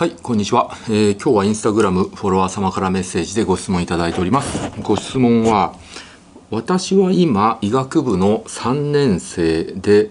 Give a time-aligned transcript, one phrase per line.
[0.00, 4.70] はい、こんにちは、えー、今日はインスタグラムフォロワー様からメッセージでご質問いただいております。
[4.80, 5.74] ご質問は、
[6.50, 10.08] 私は今医学部の3年生で、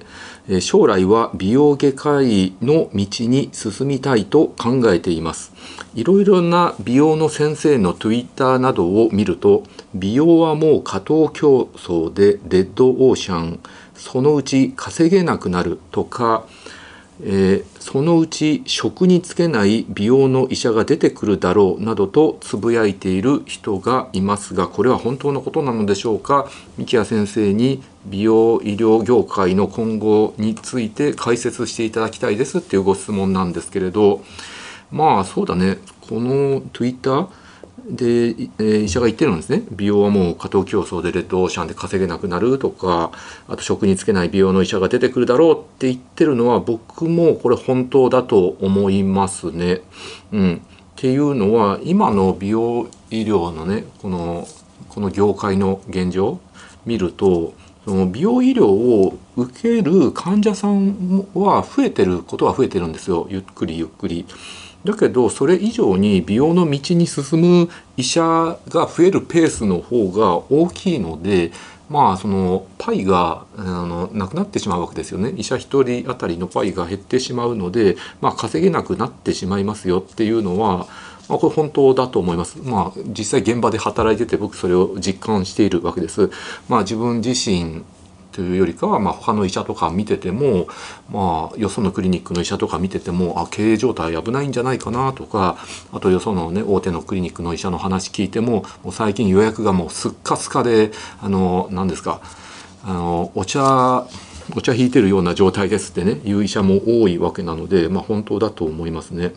[0.47, 5.53] え将来は美容外科医の道に進みたいと考えています。
[5.95, 9.63] いろいろな美容の先生の Twitter などを見ると、
[9.95, 13.59] 美容はもう過当競争でレッドオーシャン、
[13.95, 16.45] そのうち稼げなくなるとか、
[17.21, 26.49] えー、そのうち職に就けない美容の医者が出てくるだろうなどとつぶやいている人がいますがこれは本当のことなのでしょうか？
[26.77, 34.23] 三木谷先生に美容医療業界の今後について解説していただきたいですっていうご質問なんですけれど。
[34.91, 35.77] まあそうだね。
[36.01, 37.27] この Twitter
[37.89, 43.11] で、えー、医者が言ってるんですね美容はもう過当競争でレッドオーシャンで稼げなくなるとか
[43.47, 49.81] あと職に就けない美容の医者が出てくるだろうって言ってるのは僕もこれ本当だと思いますね。
[50.31, 50.59] うん、っ
[50.95, 54.47] ていうのは今の美容医療のねこの
[54.89, 56.39] この業界の現状
[56.85, 57.53] 見ると
[57.85, 64.25] その美容医療を受ける患者さんは増えてることは増えてるんですよゆっくりゆっくり。
[64.85, 68.21] だけどそれ以上に美容の道に進む医者
[68.69, 71.51] が増えるペースの方が大きいので
[71.89, 80.87] まあそのパイがあのなくなってしまうわけですよね医者1人当たりのパイが減ってしまうので、まあ、稼げなくなってしまいますよっていうのは、
[81.27, 82.59] まあ、これ本当だと思います。
[82.59, 86.29] まあ、実際現場で働いてて僕それを実感しているわけです。
[86.69, 87.83] まあ、自分自身
[88.31, 90.67] というよりかは、まあ、他の医者とか見てても、
[91.11, 95.57] まあ、よそのクリニックの医者とか見ててもあ経営状態危ないんじゃないかなとか
[95.91, 100.91] あとよその、ね、大手のクリニックの医者の話聞いてももう最近予約がもうすっかすかで
[101.21, 102.21] あの何ですか
[102.83, 104.07] あのお茶
[104.55, 109.33] お茶引いてるような状態ですってねいう医者も多いわけなので、まあ、本当だと思いますね。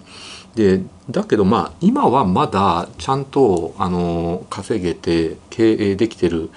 [0.54, 6.50] でだけどまあ今はまだちゃんとあの稼げて経営できてる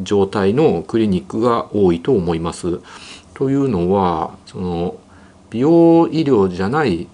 [0.00, 2.80] 状態のクリニックが多いと思います。
[3.34, 4.96] というのはその
[5.50, 7.06] 美容医療じゃない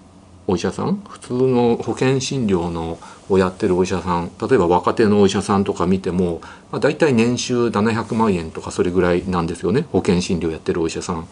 [0.47, 6.41] お医者さん普通の保険診療のをやってるお医者さん例えば若手のお医者さんとか見ても、
[6.71, 11.27] まあ、大体年収700万円とかそれぐらいなんですよね保険診療やってるお医者さん。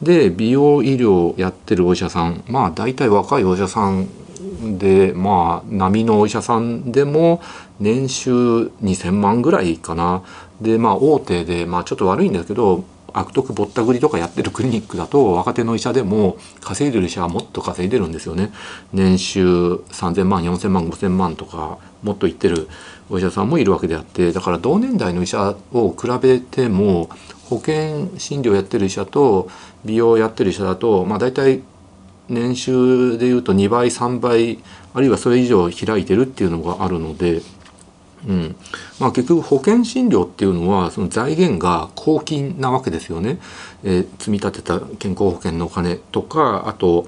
[0.00, 4.08] で美容医療やってるお医者さんまあ大体若いお医者さん
[4.78, 7.40] でまあ波のお医者さんでも
[7.78, 8.32] 年収
[8.82, 10.24] 2,000万ぐらいかな
[10.62, 12.84] でまあ大手で、まあ、ちょっと悪いんですけど
[13.14, 18.52] 悪徳ぼったくりとかやってるクリニックだと若手の医者でも稼いでる医者はもっと稼いでるんですよね。
[18.92, 22.68] 年収3,000万4,000万5,000万とかもっといってる
[23.10, 27.10] お医者さんもいるわけであってだから同年代の医者を比べても
[27.50, 29.50] 保険診療やってる医者と
[29.84, 31.62] 美容やってる医者だとまあ大体
[32.28, 34.58] 年収でいうと2倍3倍
[34.94, 37.42] あるいはそれ以上開いてるっていうのがあるので
[38.28, 38.56] うん。
[39.00, 43.38] まあ、結局保険診療っていうのはその財源が公金なわけですよね、
[43.84, 47.06] えー、積み立てた健康保険のお金とかあと、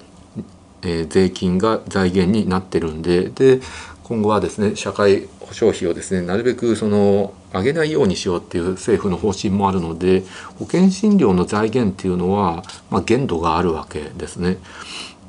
[0.83, 3.31] えー、税金が財源になってるんで。
[3.31, 3.61] で
[4.05, 10.25] 今後はですね社会保障費をですねなるべくその上げないようにしようっていう政府の方針もあるので
[10.59, 14.59] 保険診療の財源っていうのは、まあ、限度があるわけですね。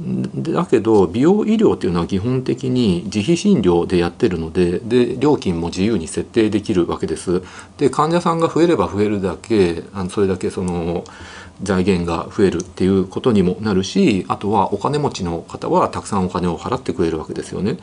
[0.02, 7.42] だけど美容医療っていうのは基本的に自費診療でやってるのでで料金も自由に設定できるわけです。
[7.78, 11.06] で患者さんが増えれば増えるだけあのそれだけその
[11.64, 17.78] 財源が増えるっていうことにもなるしあとはお金持ちの方はたくさんお金を払ってくれるわけですよね。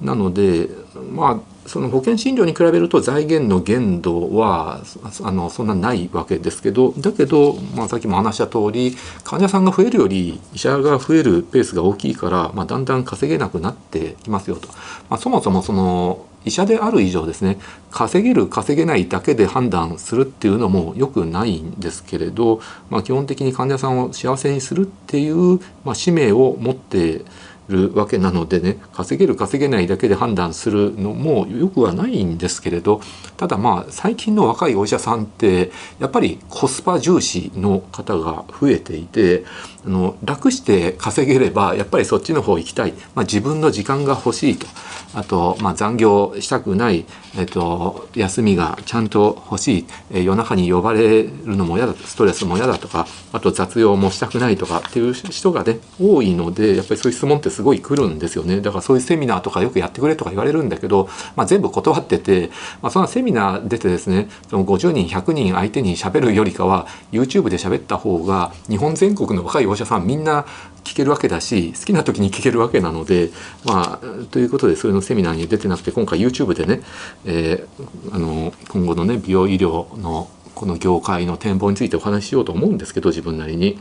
[0.00, 0.68] なので
[1.12, 4.82] まあその保険診療に比べると財源の限度は
[5.22, 14.68] あのそんなないわけですけどだけど、まあ、さっきも話した通り患者さんが増えるより医者が増えるペースが大きいから、まあ、だんだん稼げなくなってきますよと。
[15.08, 17.58] まあ、そもそもその医者である以上ですね
[17.90, 27.22] 稼げる稼げないだけで判断するっていうのもよくないんですけれど、まあ、基本的に患者さんを幸せにするっていう、まあ、使命を持って
[27.72, 33.00] るわけなのでね稼げる稼げないだけで判断するのもよくはないんですけれど
[33.36, 39.44] ただまあ最近の若いお医者さんってやっぱりコスパ重視の方が増えていて
[39.84, 44.66] あの楽して稼げればやっぱりそっちの方行きたい、まあ、自分の時間が欲しいと。
[45.14, 47.04] あと、まあ、残業したくない、
[47.36, 53.06] えっと、休みがちゃんと欲しい、え、夜中に呼ばれるのも嫌だストレスも嫌だとか。
[53.32, 54.82] あと雑用もしたくないとか。
[54.86, 58.60] っていう人がね多いのでやっぱりそういう質問ってすごい来るんですよね。
[58.60, 62.50] だからそういうセミナーとかよくやってくれとか言われるんだけど、まあ、全部断ってて、
[62.82, 70.46] まあ、そのセミナー出てですねその50人100人相手に喋るよりかは YouTube で喋った方が日本全国の若いお医者さんみんな
[70.84, 73.30] 聞けるわけだし好きな時に聞けるわけなので
[73.64, 76.82] まあということでそれのセミナーに出てなくて今回 YouTube でね、
[77.24, 83.78] えー、あの今後のね美容医療のこの業界の展望についてお話ししようと思うんですけど自分なりに。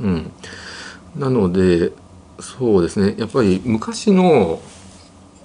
[0.00, 0.32] うん、
[1.16, 1.92] なので
[2.40, 4.60] そうですねやっぱり昔の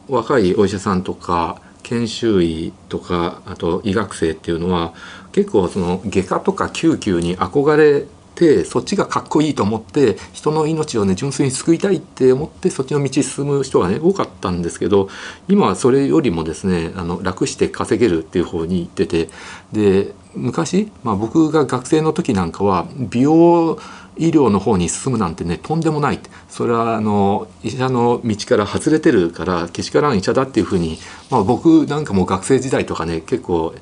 [0.08, 4.94] 若いお医者さんとか研修医とかあと医学生っていうのは
[5.34, 15.10] 結構その外科とか救急に憧れてそっちがかっこいいと思って人の命をね純粋に救いたいって思ってそっちの道進む人がね多かったんですけど
[15.48, 19.30] 今はそれよりもですねあの楽して稼げるっていう方に行ってて
[19.72, 23.80] で昔、まあ、僕が学生の時なんかは美容
[24.18, 30.98] 医療の方に進むなんてねとんでもないそれはあの医者の道から外れてるからけしからん医者だっていうふうに、
[31.30, 33.74] まあ、僕なんかも学生時代とかね結構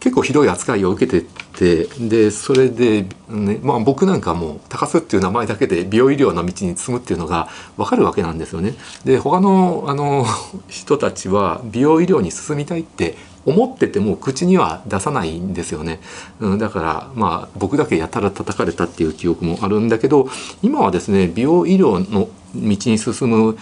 [0.00, 1.26] 結構ひどい扱いを受けて
[1.60, 8.72] てでそれで、ねまあ、僕なんかも高須っていう名前だけで美容医療の道に進むっていうのが分かるわけなんですよね。
[9.04, 10.24] で他のあの
[10.68, 16.00] 人たちは美容医療に進みたいって思ってても口には出さないんですよね、
[16.40, 20.28] うん、だからまあ僕だけやたら叩かれたっていう記憶もあるんだけど
[20.62, 23.58] 今はですね美容医療の道に進む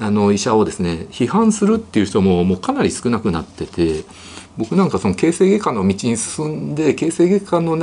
[0.00, 4.04] あの医者をですね批判するっていう人ももうかなり少なくなってて
[4.56, 7.76] 僕なんかその形成外科の道に進んで形成外科の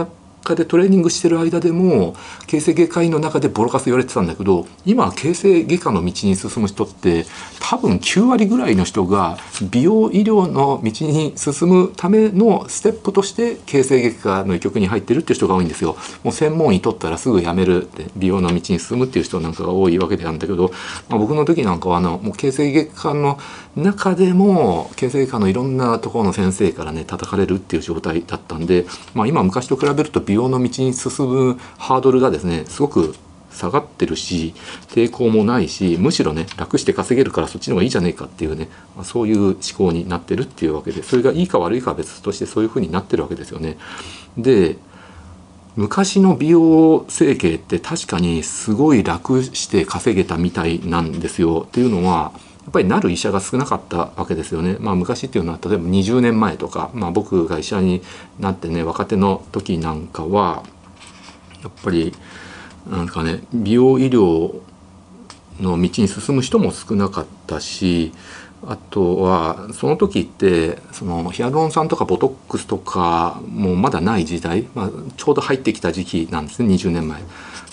[0.43, 2.15] 科でトレーニングしてる間でも
[2.47, 7.25] 形成外科医の中でボロカス言われてたんだけど今形成外科の道に進む人って
[7.59, 9.37] 多分9割ぐらいの人が
[9.69, 15.95] 美容医療の道に進むためのステップとして形成外科の医局に入ってるっていう人が多いんですよ。
[16.23, 20.71] もう専門医取ったらすぐ辞めるって美容の道に進むっていう人なんかが多いわけなんだけど、
[21.09, 23.39] まあ、僕の時なんかはあのもう形成外科の
[23.75, 33.15] 中でも形成外科のいろんなところの先生からね叩かれるっていう状態だったんで、まあ、今昔と比べると美容の道に進むハードルがですねすごく
[33.51, 34.53] 下がってるし
[34.89, 43.77] 抵抗もないしむしろね楽して稼げるからそっちの方がいいじゃねえかっていうね、ま、そういう思考になってるっていうわけでそれがいいか悪いかは別としてそういうふうになってるわけですよね。
[44.37, 44.77] で
[45.75, 51.65] 昔の美容整形って確かにすごい楽して稼げたみたいなんですよ。
[51.67, 52.33] っていうのは
[52.69, 54.77] っぱりなる医者が少なかったわけですよね。
[54.79, 58.01] まあ、昔っていうのは例えば20年前とか、まあ、僕が医者に
[58.39, 60.63] なってね若手の時なんかは
[61.63, 62.13] やっぱり
[62.89, 64.61] なんかね美容医療
[65.59, 68.13] の道に進む人も少なかったし
[68.65, 77.21] あとはその時ってそのヒアルロン酸とかボトックスとかもまだない時代、まあ、ちょうど入ってきた時期なんですね20年前。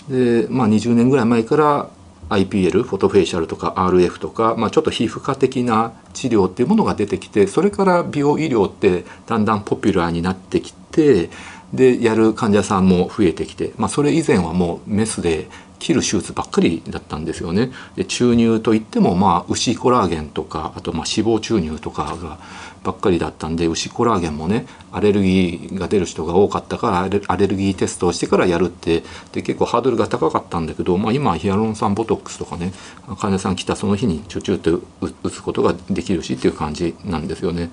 [0.09, 1.91] でまあ20年ぐらい前から
[2.29, 11.31] IPL フォトフェイシャルとか RF とか、まあ、ちょっと皮膚科的な治療っていうものが出てきてそれから美容医療ってだんだんポピュラーになってきて
[11.73, 17.71] でやる患者さんも増えてきて、まあ、それ以前はもうメスで切る手術ばっかりだったんですよね。
[17.97, 22.39] で注入といってもまあ牛コラーゲンとかあとまあ脂肪注入とかが
[22.87, 29.03] ばっかりだったんで牛コラーゲンもねアレルギーが出る人が多かったからアレルギーテストをしてからやるって
[29.33, 32.73] で結構ハードルが高かったんだけど、まあ、今ヒアルロン酸ボトックスとかね
[33.19, 37.71] 患者さん来たその日にちょちょって打つことができるしっていう感じなんですよね。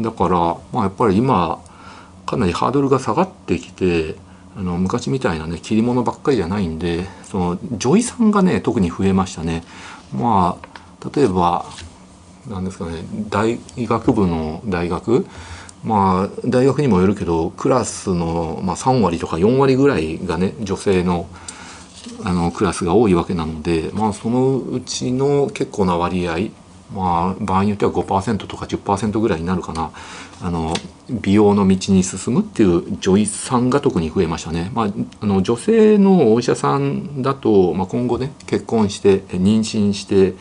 [0.00, 0.38] だから、
[0.72, 1.60] まあ、やっぱり今
[2.24, 4.14] かなりハードルが下がってきて
[4.56, 9.64] あの昔みたいなね切り物ばっかりじゃないんでその女医さんがね特に増えましたね。
[10.14, 11.66] まあ例えば
[12.48, 15.26] なんですかね大学部の大学？
[15.84, 21.28] まあ大学にもよるけどクラスの、まあ、3割とか4割ぐらいがね女性の
[22.24, 26.50] あのクラスが多いわけなので、まあ、そのうちの結構な割合
[26.94, 29.90] まあ場合によっては5%とか10%ぐらいになるかな
[30.42, 30.74] あの
[31.08, 34.70] 美容の道に進むっていう女医さんが特に増えましたね。
[34.74, 40.34] まあ、あの女性のお医者さんだと、まあ、今後ね結婚して妊娠して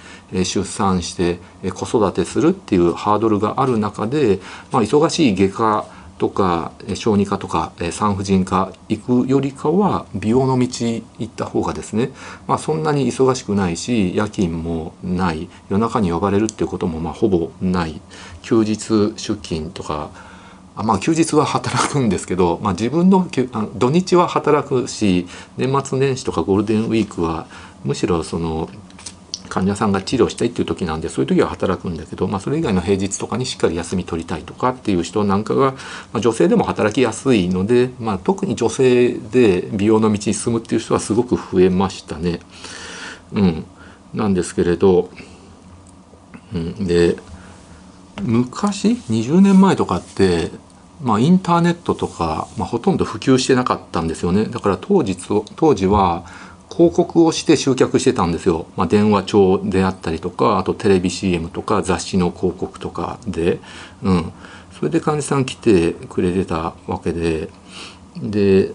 [0.44, 1.40] 出産して
[1.72, 4.40] 子育てするっていうハードルがある中で、
[4.72, 12.12] まあ、忙しい外科とか小児科とか産婦人科行くよりかは美容の道行った方がですね、
[12.46, 18.00] まあ、そんなに忙しくないし夜勤もない夜中に呼ばれるっていうこともまあほぼない。
[18.44, 20.12] 休日出勤とか
[20.76, 23.28] あまあ休日は働くんですけど、まあ、自分の
[23.74, 25.26] 土日は働くし
[25.58, 27.48] 年末年始とかゴールデンウィークは
[27.84, 28.70] むしろその
[29.52, 35.80] 患者さんが治療したいっていう時なんでそういう時は働くんだけど、まあ、それ以外の平日とかにしっかり休み取りたいとかっていう人なんかが、ま
[36.14, 42.40] あ、女性でも働きやすいので、まあ、特に女性で美容の道に進むっていう人はすごく増えましたね。
[43.34, 43.66] うん。
[44.14, 45.10] なんですけれど、
[46.54, 47.18] うん、で
[48.22, 50.52] 昔20年前とかって
[51.02, 54.46] まあ、インターネットとか、まあ、ほとんど普及してなかったんですよね。
[54.46, 55.18] だから当時
[55.56, 56.26] 当時は
[56.72, 63.60] 広告をして集客してたんですよ、まあ、電話帳であったりとかあとテレビ CM とか雑誌の広告とかで、
[64.04, 64.32] うん、
[64.72, 67.50] それで患者さん来てくれてたわけで。
[68.18, 68.74] で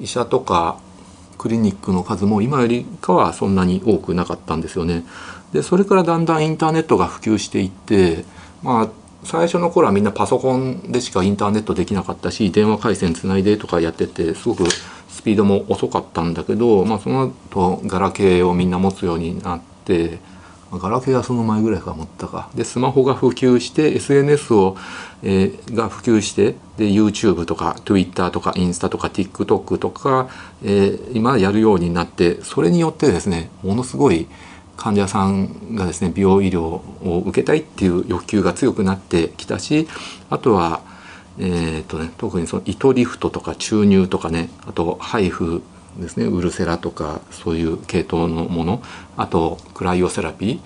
[0.00, 0.78] 医者とか
[1.38, 5.04] クリニックの数も今よりかはそんなに多くなかったんですよね。
[5.52, 8.24] でそれからだんだんインターネットが普及していって
[8.62, 8.88] まあ
[9.24, 14.64] 最初の頃はみんなパソコンでしかインターネットできなかったし電話回線つないでとかやっててすごく
[15.26, 20.20] ピードも遅かったんだけど、まあ、その後ガラケーをみんな持つようになって
[20.70, 22.48] ガラケーはその前ぐらいから持ったか。
[22.54, 24.76] でスマホが普及して SNS を、
[25.24, 30.28] えー、が普及してで YouTube とか Twitter とかインスタとか TikTok とか、
[30.62, 34.28] えー、今やるようになってそれによってですねものすごい
[34.76, 39.88] 患者さんがですね美容医療を受けたいっていう欲求が強くなってきたし
[40.30, 40.82] あとは、
[41.38, 45.62] えーとね、特にその糸リフトとか注入とかねあと配布
[45.98, 48.82] ですねウルセラとかそういう系統のもの
[49.16, 50.62] あとクライオセラピー脂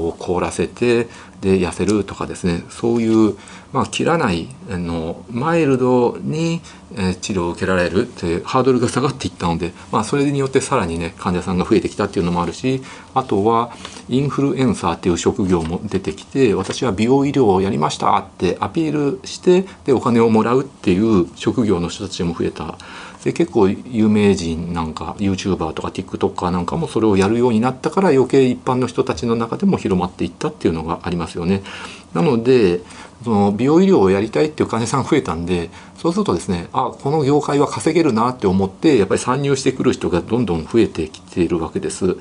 [0.00, 1.08] 肪を凍らせて
[1.42, 3.36] で痩せるとかですねそういう、
[3.72, 6.62] まあ、切らないあのマイルドに、
[6.96, 12.82] え治療を受けられるっていうハードルが下がっていったので、まあ、それによってさらにね患者さんが増えてきたっていうのもあるし
[13.14, 13.74] あとは
[14.08, 22.78] インフルエンサーっていう職業も出てきて私は美容医療をやりましたってアピールしてでお金をもらうっていう職業の人たちも増えた。
[23.24, 31.62] で結構有名人なんか YouTuber とか TikToker なんかもそれをやるようになったから余計一般の人たちの中でも広まっていったっていうのがありますよね。
[32.14, 32.80] なので
[33.24, 42.16] その美容医療をやりたいっていう患者さん増えたんでそうするとですねあこの業界は稼げるなって思ってやっぱり参入してくる人がどんどん増えてきているわけです。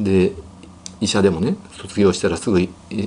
[0.00, 0.32] で
[1.02, 2.58] 医者でもね卒業したらすぐ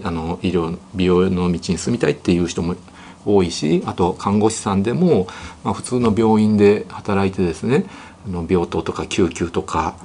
[0.04, 2.76] あの医療美容の道に進みたいっていう人も
[3.26, 5.28] 多いしあと看護師さんでも、
[5.64, 7.86] まあ、普通の病院で働いてですね
[8.28, 9.96] あの病棟とか救急とか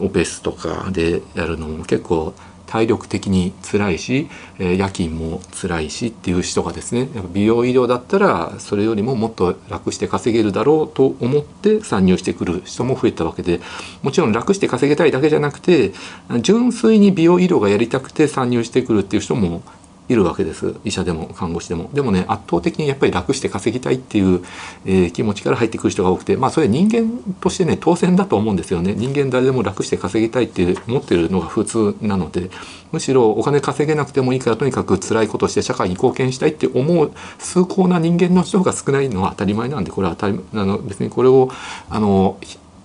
[0.00, 2.34] オペスとかでやるのも結構
[2.72, 13.60] 体力的に辛いし、え、夜勤も辛いしっていう人がですねやっぱ美容医療だったらそれよりももっと楽して稼げるだろうと思って参入してくる人も増えたわけで
[14.00, 15.92] もちろん楽して稼げたいだけじゃなくて
[16.40, 19.62] 純粋に美容医療がやりたくて参入してくるっていう人も
[20.08, 20.74] いるわけです。
[20.84, 21.90] 医者でも看護師でも。
[21.92, 24.44] でもね圧倒的にやっぱり楽して稼ぎたいっていう、
[24.84, 26.36] えー、気持ちから入ってくる人が多くて。
[26.36, 28.94] まあそれ人間としてね当然だと思うんですよね。
[28.94, 32.50] 人間誰でも楽して稼ぎたいって思ってるのが普通なので。
[32.92, 41.50] むしろお金稼げなくてもいいからとにかく辛いことして社会に貢献したいって思う崇高な人間の人が少ないのは当たり前なんでこれは当たりあの別にこれを
[41.88, 42.36] あの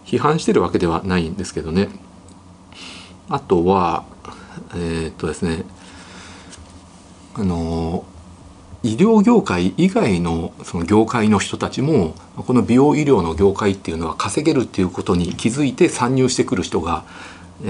[0.06, 1.90] 批判してるわけではないんですけどね。
[3.30, 4.06] あとは
[4.74, 5.66] えー、っとですね
[7.38, 8.06] あの
[8.84, 17.04] 医療業界以外のその業界の人たちもこの美容医療の業界っていうのは稼げるっていうことに気づいて参入してくる人が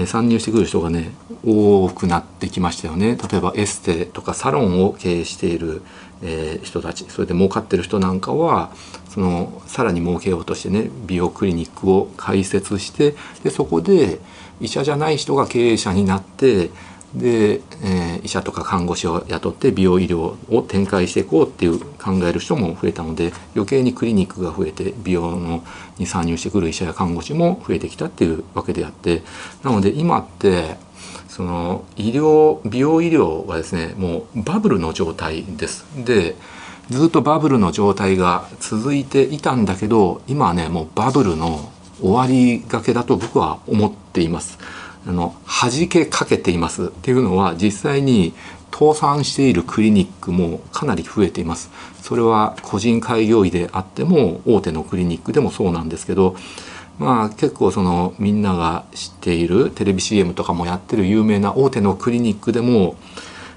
[0.06, 1.12] 参入してくる人がね
[1.44, 3.16] 多くなってきましたよね。
[3.30, 5.82] 例えばエステとかサロンを経営している、
[6.22, 8.70] えー、人たちそれで儲かってる人なんかは
[9.08, 14.20] そのさらに儲けようとしてね美容クリニックを開設してでそこで
[14.60, 16.70] 医者じゃない人が経営者になって
[17.14, 25.64] で、えー、医者とか看護師を雇って美容医療を展開していこうっていう考える人も増えたので余計にクリニックが増えて美容の
[25.98, 29.22] に参入してくる医者や看護師も増えてきたっていうわけであって
[29.64, 30.76] なので今って
[31.28, 35.84] その医療美容医療はですねもうバブルの状態です。
[36.04, 36.36] で
[36.90, 44.58] ずっとバブルの状態が続いていたんだけど今はねもうバブルの終わりがけだと僕は思っています。
[45.08, 48.34] あの弾けかけていますっていうのは実際に
[48.70, 51.70] 倒産しているクリニックもかなり増えています。
[52.02, 56.36] それは個人開業医であっても大手のクリニックでもそうなんですけど
[56.98, 62.96] まあ結構そのみんなが知っているテレビ CM とかもやってる有名な大手のクリニックでも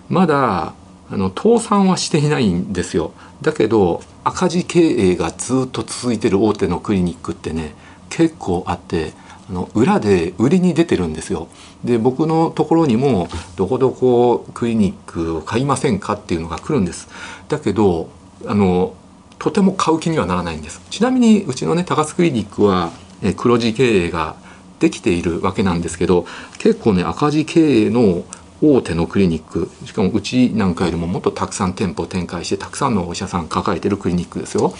[0.07, 0.73] まだ
[1.11, 3.11] あの倒産はしていないんですよ。
[3.41, 7.73] だけど赤字経営がずっと続いてる大手のクリニックってね
[8.09, 9.11] 結構あって
[9.51, 11.47] の裏で売りに出てるんですよ。
[11.83, 17.07] で僕のところにもどこどこクリニックを買いませんかっていうのが来るんです。
[17.49, 18.09] だけど
[18.47, 18.93] あの
[19.39, 20.81] とても買う気にはならないんです。
[20.89, 22.91] ちなみにうちのね高津クリニックは
[23.21, 24.35] え黒字経営が
[24.79, 26.25] できているわけなんですけど
[26.57, 28.23] 結構ね赤字経営の
[28.63, 34.73] 大手のクリニックしかもうちなんかよりももっとたくさん店舗展開してたくさんのお医者さん抱えてるクリニックですよ。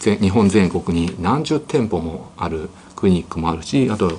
[0.00, 4.18] 日本全国に何十店舗もあるクリニックもあるしあと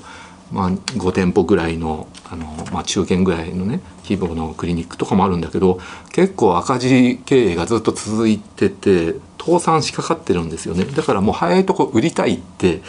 [0.52, 5.80] まあ、5店舗ぐらいのあの、まあ、中堅ぐらいのね規模のクリニックとかもあるんだけど
[6.12, 12.82] 結構赤字経営がずっと続いてて倒産しかかってるんですよねだからもう早いとこ売りたいって、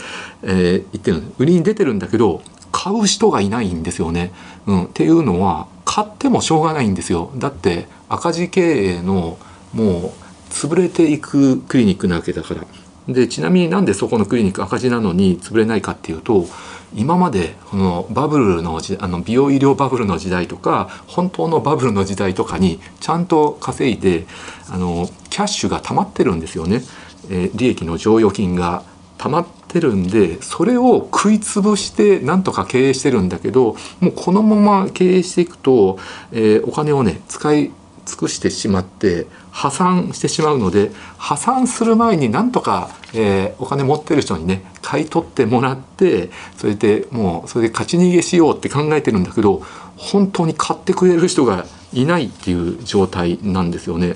[0.43, 2.43] えー、言ってる売りに出てるんだけど
[2.73, 4.33] 買う人がいないんですよね。
[4.67, 7.33] うん、っていうのは買ってもしょうがないんですよ。
[7.35, 9.39] だって赤字経営の
[9.75, 10.11] もう
[10.51, 12.65] 潰れていくクリニックなわけだから。
[13.13, 16.47] でちなみになんでそこのクリニック赤字なのに潰れないかっていうと
[16.95, 24.27] 今までこのバブルのあの美容医療バブルの時代とか本当のバブルの時代とかにちゃんと稼いで
[24.69, 26.83] あのキャッシュが溜まってるんですよね、
[27.31, 28.83] えー、利益の剰余金が
[29.19, 35.99] 溜まってるんでそれを食い潰してなんとか経営してるんだけどもうこのまま経営していくと、
[36.33, 37.71] えー、お金をね使い
[38.07, 49.63] 尽くしてしまって破産してしまうので破産する前になんとか、えー、お金持ってる人にね買い取ってもらってそれでもうそれで勝ち逃げしようって考えてるんだけど
[49.97, 54.15] 本当に買ってくれる人がいないっていう状態なんですよね。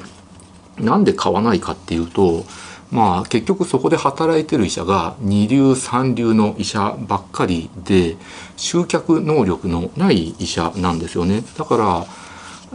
[0.78, 2.44] なんで買わないかっていうと
[2.90, 8.16] まあ結局そこで働いてる医者が二流三流の医者ばっかりで
[8.56, 11.42] 集客能力のない医者なんですよね。
[11.58, 12.06] だから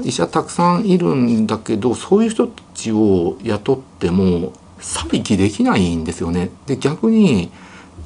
[0.03, 6.51] 医者たくさんいるんだけどそういう人たちを雇っても再起できないんですよね。
[6.65, 7.51] で逆に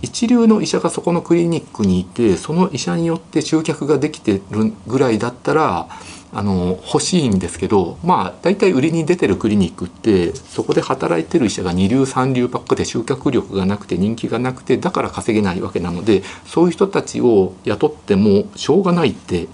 [0.01, 5.87] 一流の医者がそこのクリニックにいてその医者によって集客ができてるぐらいだったら
[6.35, 19.47] あの欲しいんですけどまあ大体売りに出てるクリニックってそこで働いてる医者が二流三流ばっかで集客力がなくて人気がなくてだから稼げないわけなのでそういう人たちを雇ってもしょうがないって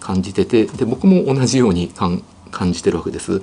[0.00, 1.92] 感じててで僕も同じように
[2.50, 3.42] 感じてるわけです。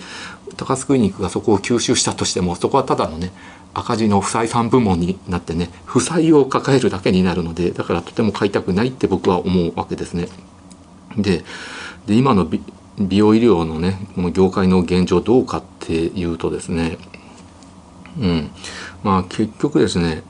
[0.57, 3.31] 高須クリニックがそこを吸収したとしてもそこはただのね
[3.73, 10.27] 赤字の負債3部門になってね負債を抱えるだけになるのでだからとても買いたくないって僕は思うわけですね。
[11.15, 11.43] で
[12.07, 12.47] で今の
[12.99, 16.97] 美容医療のねこの業界の現状どうかっていうとですね
[18.19, 18.49] うん
[19.03, 20.23] まあ結局ですね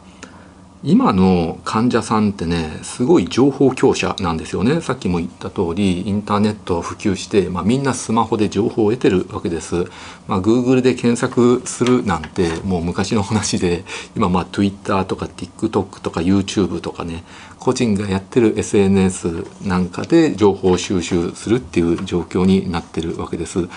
[0.83, 4.79] 今の患者さんってねすごい情報強者なんですよね。
[4.81, 9.85] さっきも言った通りインターネットを普及して、まあ、みんなスマホで情報を得てるわけです、
[10.27, 13.85] まあ、Google で検索するなんてもう昔の話で
[14.15, 17.23] 今まあ Twitter とか TikTok とか YouTube とかね
[17.57, 23.67] 個人がやってる SNS なんかで情報収集するっていう状況になってるわけです。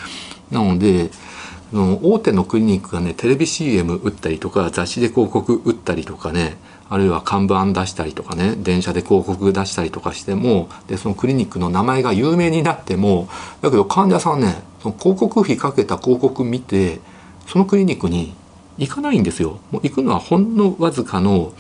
[0.51, 1.11] なので
[1.73, 6.57] 大手のクリニックがねテレビ CM 打ったりとか雑誌で広告打ったりとかね
[6.91, 13.29] あるいは看板出したりとかね電車で広告出したりとかしてもでそのクリニックの名前が有名になっても
[13.63, 17.01] だけど患者さんねその広告費かけた広告見て
[17.47, 18.35] そのクリニックに
[18.77, 19.61] 行かないんですよ。
[19.71, 21.53] もう行くのはほんのわずかの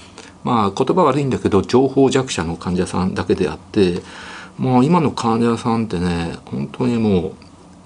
[0.43, 4.03] まあ言葉悪いんだけど情報弱者の患者さんだけであって
[4.59, 7.33] もう今の患者さんってね本当にもう、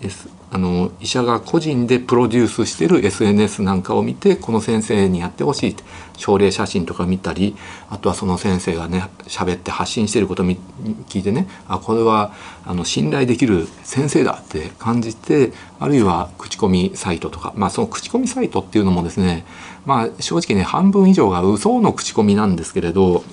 [0.01, 5.83] S、あの医者が個人でプロデュースしてる SNS なんかを見てこの先生にやってほしいって
[6.17, 7.57] 症例写真とか見たり
[7.91, 12.33] あとはその先生がね喋って発信してることを聞いてねあこれは
[12.65, 19.45] あの信頼できる先生だって感じてあるいは口コミサイトとかまあその口コミサイトっていうのもですね
[19.85, 23.25] まあ正直ね半分以上が嘘の口コミなんですけれど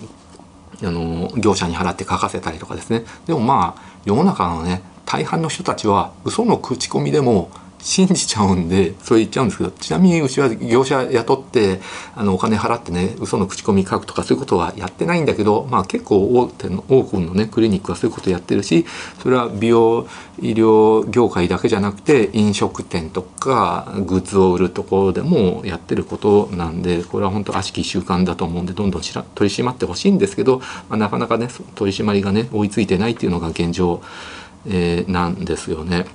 [0.82, 3.06] あの業者に払って書かせたりとかですね。
[3.28, 11.82] でもまあ世の中のね大半の人たちは嘘の口コミでも信じちゃうんでそれ言っちゃうんですけどちなみにうちは業者雇って
[12.15, 18.86] あのお金払ってね嘘の口コミ書くとかそういうことはやってないんだけど、まあ、結構大手の多くのねクリニックはそういうことやってるし
[19.21, 20.08] それは美容
[20.39, 36.06] 医療業界だけじゃなくて飲食店とかグッズを売るところでもやってることなんでこれは本当悪しき習慣だと思うんでどんどん取り締まってほしいんですけど、まあ、なかなかね取り締まりがね追いついてないっていうのが現状ですえー、なんですよね。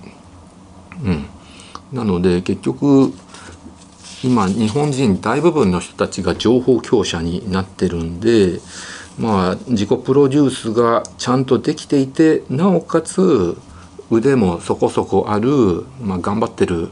[1.05, 1.27] うん、
[1.93, 3.13] なので結局
[4.25, 8.61] 今日本人大部分の人たちが情報強者になってるんで
[9.19, 13.57] まあ自己プロデュースがちゃんとできていてなおかつ
[14.11, 16.89] 腕もそこそこある、まあ、頑張ってる、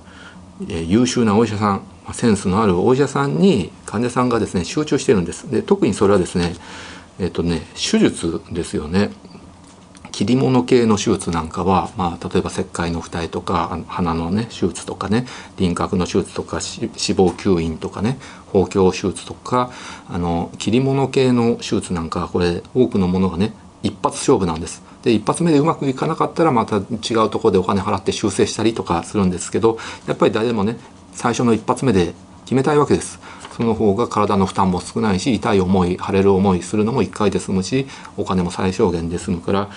[0.68, 5.50] えー、優秀なお医者さんセンスのあるお医者さんに患者さんがですね集中してるんです。
[5.50, 6.54] で特にそれはですね
[7.18, 9.10] えっ、ー、とね手術ですよね。
[10.14, 19.72] 切り物系の手術なんかは、まあ、例えば切開の二重とか鼻のね手術とかね輪郭の手術とか脂肪吸引とかね包協手術とか
[20.09, 24.85] あの切り物系の手術なんかはこれ多くのものがね一発勝負なんです。
[25.03, 30.79] で一発目でうまくいかなかったらまた違うところでお金払って修正したりとかするんですけどやっぱり誰でもね
[31.12, 33.18] 最初の一発目で決めたいわけです。
[33.56, 37.86] その方が体の負担も少ないし痛い思い腫れる思いするのも1回で済むし
[38.16, 39.70] お金も最小限で済むから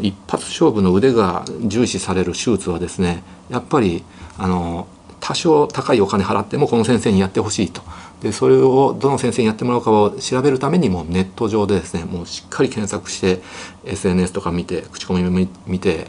[0.00, 4.02] 一発勝負の腕が重視される手術はですねやっぱり
[4.38, 4.88] あの
[5.20, 7.82] 多少高いお金払ってもこの先生にやってほしいと。
[8.22, 13.40] でそれをどの先生にやってもらうかを調べるためにもネット上でですねもうしっかり検索して
[13.84, 16.08] SNS とか見て口コミ見て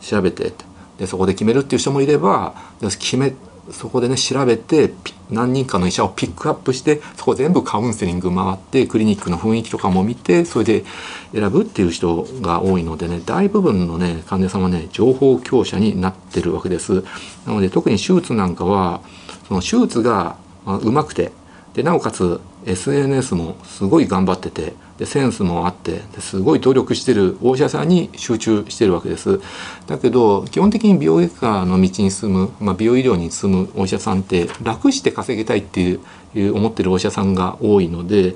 [0.00, 0.52] 調べて
[0.98, 3.34] でそこで決めるっていう人もいれば決め
[3.72, 4.92] そこでね調べて
[5.30, 10.84] 何人かの医者をピックアップしてそこ全部カウンセリング回ってクリニックの雰囲気とかも見てそれで
[11.32, 17.04] 選ぶっていう人が多いのでね大部分のね患者さんはね情報強者になってるわけです。
[17.46, 19.00] なので特に手術なんかは
[19.48, 21.32] その手術がうまくて
[21.74, 29.40] でなおかつ SNS もすごい頑張っててでセンスもあってすごい努力してるお医者さんに集中してるわけです。
[29.86, 35.94] だけど基本的に美容外科の道に進む、まあ、美容医療に進むお医者さんって楽して稼ぎたいってい
[36.34, 38.34] う思ってるお医者さんが多いので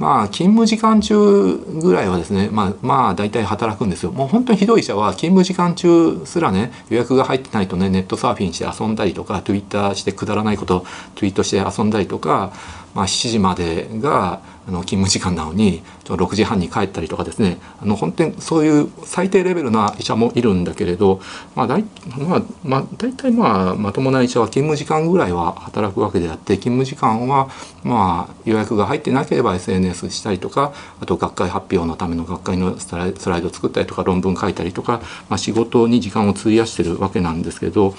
[0.00, 4.10] まあ勤務時間中ぐらいはですねまあまあ大体働くんですよ。
[4.10, 10.84] もう本当にひどい医者は勤務時間中すらね予約が入ってないとねネットサーフィンして遊んだりとか Twitter してくだらないこと
[11.14, 12.52] ツイートして遊んだりとか
[12.94, 17.58] まあ、7時までがあの勤務時間なのに6時半に帰ったりとかですね。
[17.80, 21.20] あの本当にそういう最低レベルな医者もいるんだけれど、
[21.56, 21.84] まあ大
[22.16, 27.48] まあまあ、大体まあまともな医者は勤務時間ぐらいは働くわけであって勤務時間は
[27.82, 37.94] まあ予約が入ってなければ SNS したりとかあと学会発表のための学会のスライド作ったりとか論文書いたりとか、まあ、仕事に時間を費やしてるわけなんですけど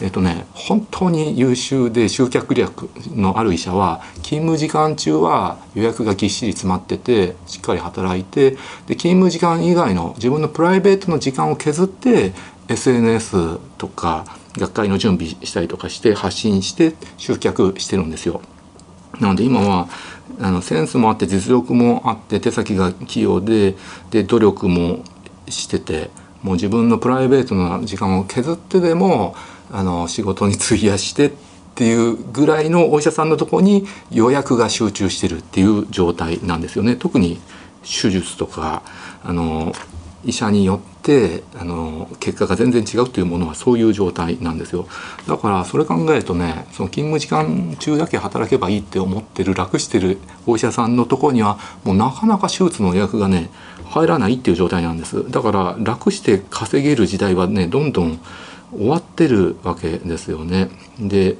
[0.00, 8.52] えっとね、本当に優秀で集客力のある医者は勤務時間中は予約がぎっしり詰まっててしっかり働いて
[8.86, 12.32] で勤務時間以外の自分のプライベートの時間を削って
[12.68, 14.24] SNS とか
[14.58, 18.40] 学会の準備したりとかして発信して集客してるんですよ。
[19.20, 19.88] なので今は
[20.40, 23.76] あのセンスもあって実力もあって手先が器用で
[24.10, 25.04] で努力も
[25.48, 26.10] してて
[26.42, 29.36] もう自分のプライベートな時間を削ってでも
[29.70, 31.32] あの仕事に費やしてっ
[31.74, 36.96] ていうぐらいのお医者さんのとこに予約が集中してるっていう状態なんですよね。
[36.96, 37.40] 特に
[37.82, 38.82] 手術とか
[39.22, 39.72] あの
[40.24, 44.86] 医者によってあの結果が全然違うというものはそういう状態なんですよ
[45.28, 53.50] だからそれ考えるとねその勤務時間中だけ働けばいいって思ってる楽してるお医者さんのとこにはもうなかなか手術の予約がね
[53.86, 58.18] 入らないっていう状態なんですだから楽して稼げる時代はねどんどん
[58.76, 60.70] 終わってるわけですよね。
[60.98, 61.36] で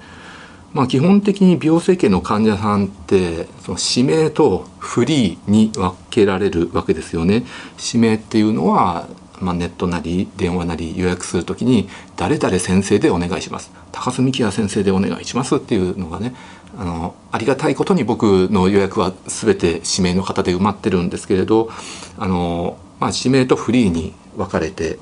[0.74, 7.44] まあ、基本的に病整形の患者さんってその指名とフリーに分けられるわけですよね。
[7.80, 9.06] 指名っていうのは、
[9.40, 16.34] まあ、ネットなり電話なり予約する時に「誰々先生でお願いします」「高須幹也先生でお願いします」っていうのがね
[16.76, 21.70] あのありがたいことに僕の予約は全て指名の方で埋まってるんですけれど
[22.18, 24.98] あの、まあ、指名とフリーに分かれて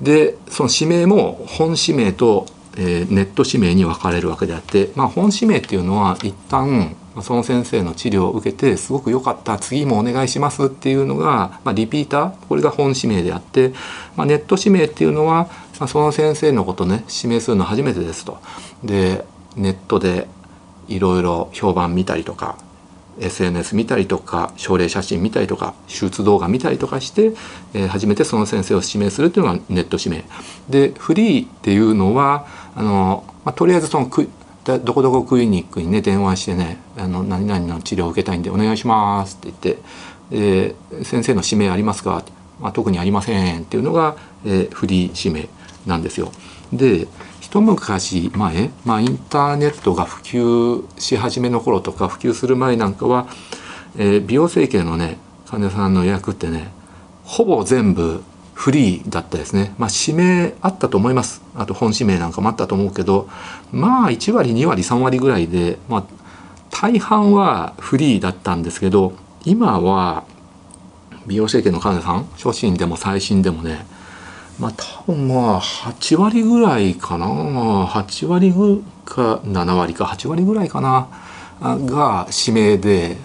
[0.00, 13.72] でその指名も本指名と、えー、ネット指名に分かれるわけであって、まあ、本指名っていうのは一旦その先生の治療を受けてすごく良かった次もお願いしますっていうのが、まあ、リピーターこれが本指名であって、
[14.16, 18.38] まあ、ネット指名っていうのは、まあ、その先生のことね指名するの初めてですと。
[18.82, 19.24] で
[19.56, 20.26] ネットで
[20.88, 22.58] いろいろ評判見たりとか
[23.20, 27.32] SNS 見たりとか症例写真見たりとか手術動画見たりとかして、
[27.74, 30.24] えー、初めてその先生を指名するっていうのがネット指名
[30.68, 34.28] でフリーっていうのはあの、まあ、とりあえずそのく
[34.64, 39.82] どこどこクリニックにね電話してね「あの何々の治療を受けたいんでお願いします」って言って
[40.32, 42.24] 「えー、先生の指名ありますか?」
[42.60, 45.48] まあ、特にありませんっていうのが、えー、フリー指名
[45.86, 46.32] なんですよ。
[46.72, 47.06] で
[47.54, 53.28] 一昔前、まあ、インターネットが普及し始めの頃とか普及する前なんかは、
[53.96, 56.72] えー、美容整形のね患者さんの予約ってね
[57.22, 59.72] ほぼ全部フリーだったですね。
[59.78, 61.42] まあ指名あったと思います。
[61.54, 63.28] あと本指名なんかもあったと思うけど、
[63.70, 66.04] まあ1割2割3割ぐらいで、まあ
[66.70, 69.12] 大半はフリーだったんですけど、
[69.44, 70.24] 今は
[71.26, 73.86] 美容整形の患者さん、初心でも最新でもね、
[74.58, 77.26] まあ多分まあ8割ぐらいかな。
[77.86, 78.52] 8割
[79.04, 81.08] か7割か8割ぐらいかな。
[81.60, 83.16] が指名で。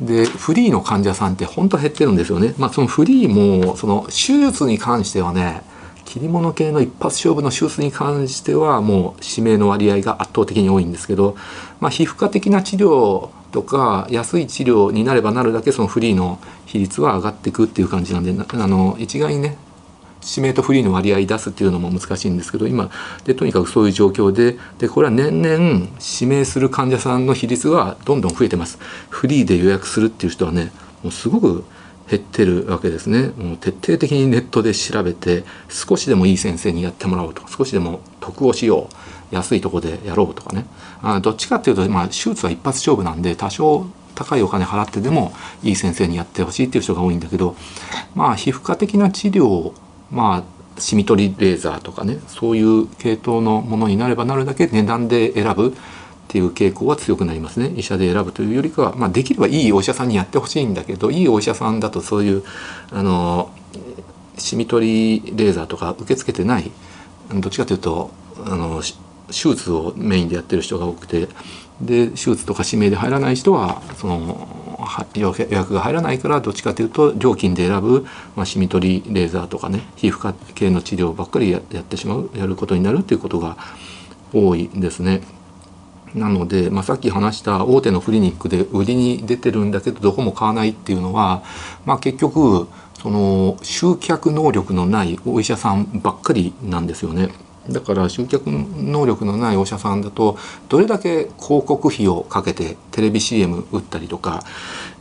[0.00, 2.54] でフリーの患者さんって本当減ってるんですよね。
[2.58, 5.62] まあそのフリーもその手術に関してはね
[6.04, 11.36] 切り物系の一発勝負の手術に関してはもう指名の割合が圧倒的に多いんですけど、
[11.80, 19.56] まあ、皮膚科的な治療とか安い治療になればなるだけそのフリーの比率は上がっていくっていう感じなんであの一概にね
[20.28, 22.90] 指名とフリーの割合出すっていうのも難しいんですけど今
[23.24, 25.88] でとにかくそういう状況ででこれは年々
[26.20, 28.78] 指名する患者さんの比率はどんどん増えてます。
[29.08, 31.64] フリーで予約するっていう人はねもうすごく
[32.08, 33.30] 減ってるわけですね。
[33.36, 38.88] もう徹底的にネットで調べて少しでもいい先生にやってもらおうとか少しでも得をしよ
[39.32, 40.66] う安いとこでやろうとかね。
[41.02, 47.54] あどっちかっていうと、まあ、手術は一発勝負なんで多少高いお金払ってでもいい先生にやってほしいっていう人が多いんだけど
[48.14, 49.72] まあ皮膚科的な治療
[50.10, 55.72] まあシミ取りレーザーとかねそういう系統のものになればなるだけ値段で選ぶっ
[56.28, 57.72] ていう傾向は強くなりますね。
[57.76, 62.42] 医者で選ぶというよりかは、まあ、できればいいお医者さんにやってほしいんだけどいいお医者さんだとそういう
[62.90, 63.50] あの
[64.36, 66.70] シミ取りレーザーとか受け付けてない
[67.32, 68.10] どっちかというと
[68.44, 68.82] あの
[69.28, 71.28] 手術をメインでやってる人が多くて
[71.80, 74.65] で手術とか指名で入らない人はその
[75.14, 83.56] 予約が入らないからどっちかというと料金で選ぶ、まあ、シミ取りレーザーとかね皮膚科系の治療ばっかりやってしまうやることになるっていうことが
[84.32, 85.22] 多いですね。
[86.14, 91.42] なので、まあ、さっき話した大手のクリニックで売りに出てるんだけどどこも買わないっていうのは、
[91.84, 97.28] まあ、結局その集客能力のないお医者さんばっかりなんですよね。
[97.70, 104.44] だから集客能力のないお医者さんだとどれだけ広告費をかけてテレビ CM 打ったりとか、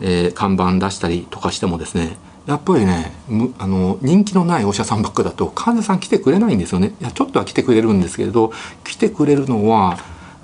[0.02, 3.12] えー、看板出したりとかしてもですねやっぱりね
[3.58, 8.52] あの人気のないお医者さんばっかだと患者さん来てくれないんですよねいやちょっとは来てくれるんですけれど
[8.84, 9.98] 来てくれるのは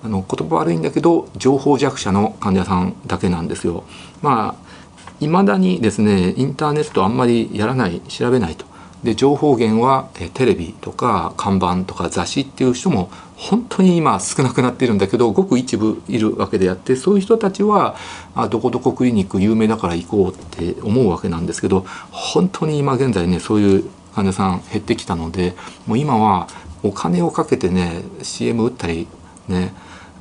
[0.04, 3.84] あの言葉悪いんだけど情報弱者の患者さんだけなんですよ。
[4.22, 4.72] まあ
[5.20, 8.66] 未だにですねインターネットあんまりやらない調べないと
[9.04, 17.96] で情報源はえテレビとか看板とか雑誌っていう人も本当に今少なくなってるんだけどごく一部いるわけであってそういう人たちは
[18.36, 20.36] あどこどこクリニック有名だから行こうっ
[20.74, 25.56] て思うわけなんですけど本当に今現在ねそういう患者さん減ってきたので
[25.88, 26.48] もう今は
[26.84, 29.08] お金をかけてね CM 打ったり
[29.48, 29.74] ね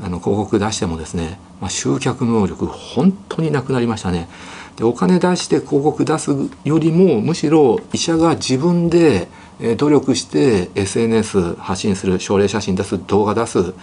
[0.03, 4.29] あの広告出してもですね、まあ、集客能力本当になくなりましたね。
[4.77, 6.31] でお金出して広告出す
[6.65, 9.29] よりもむしろ医者が自分で
[9.77, 13.75] 努力して SNS 発信する症例写真出す動画出す、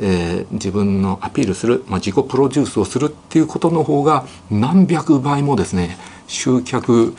[0.00, 7.14] えー、自分のアピールする、まあ、自己プロデュースをするっていうことの方が何百倍もですね集客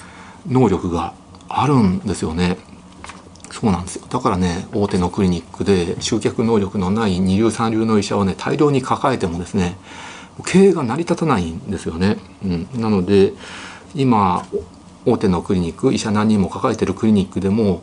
[0.47, 1.13] 能力が
[1.47, 2.57] あるんですよね。
[3.51, 9.77] そうなんですよだからね大手のクリニックで集客能力のない二流三流の医者をね大量に抱えてもですね
[10.45, 12.17] 経営が成り立たないんですよね。
[12.43, 13.33] うん、なので
[13.95, 14.45] 今
[15.05, 17.81] 大手のクリニック医者何人も抱えてるクリニックでも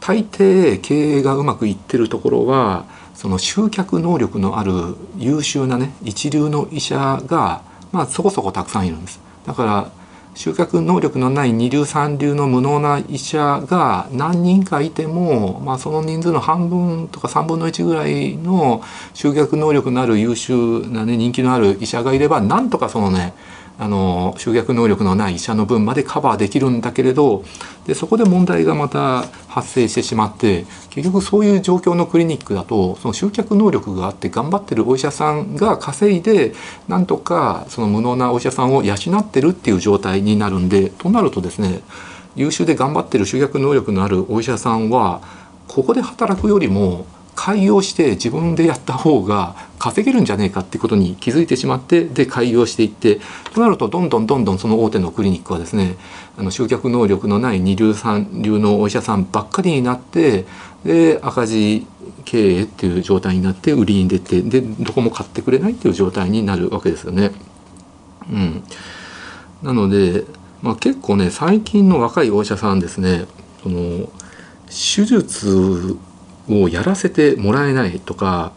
[0.00, 9.20] 大抵経営がうまくいってるところはその集客能力のある優秀なね一流の医者がまあそこそこたくさんいるんです。
[9.46, 10.01] だから
[10.34, 23.34] 集客能力のない二流三流の無能な医者が何人かいても、まあ、その人数の半分とか3分の1ぐらいの集客能力のある優秀な、ね、人気のある医者がいればなんとかそのね
[23.82, 27.42] あの集客能力のない医者の分までカバーできるんだけれど
[27.84, 36.52] でそこで問題がまた発生してしまって結局そういう状況のクリニックだとその集客能力があって頑張ってるお医者さんが稼いで
[36.86, 41.80] なんとかその無能なお医者さんを養ってるっていう状態になるんでとなるとですね
[42.36, 45.22] 優秀で頑張ってる集客能力のあるお医者さんは
[45.66, 53.18] ここで働くよりも開業して自分でやった方が稼げるんじゃねえかってことに気づいてしまってで開業していって
[53.52, 55.96] となるとどんどんどんどんその大手のクリニックはですね
[56.38, 60.44] あの集客能力のない二流三流のお医者さんばっかりになって
[60.84, 61.84] で赤字
[62.24, 67.32] 経営っていう状態になって売りに出てでどこも買ってくれないっていう状態になるわけですよね。
[68.30, 68.62] うん、
[69.64, 70.22] なので、
[70.62, 73.26] まあ、結構ね最近の若いお医者さんですね
[73.64, 74.08] その
[74.68, 75.96] 手術
[76.48, 78.52] をやらせてもらえないとか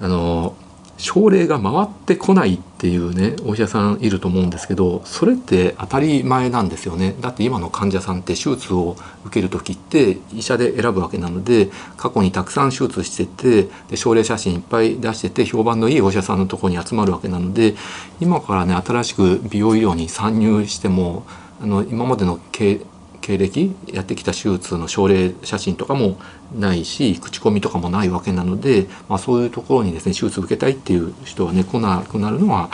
[0.00, 0.54] あの
[0.98, 7.14] 症例が回ってこないっていうねお医者さんいると思うんですけどそれって当たり前なんですよね。
[7.20, 17.74] だって今の患者さんって手術を受ける時って医者で選ぶわけなので過去にたくさん手術しててで症例写真いっぱい出してて評判のいいお医者さんのとこに集まるわけなので
[18.20, 21.24] 今からね新しく美容医療に参入しても
[21.62, 22.80] あの今までの経
[23.28, 26.16] 経歴やってきた手術の症例写真とかも
[26.58, 32.70] ないし口コミとかもないわけなので、まあ、そういうところにですね手術受けたいっていう人はね来なくなるのは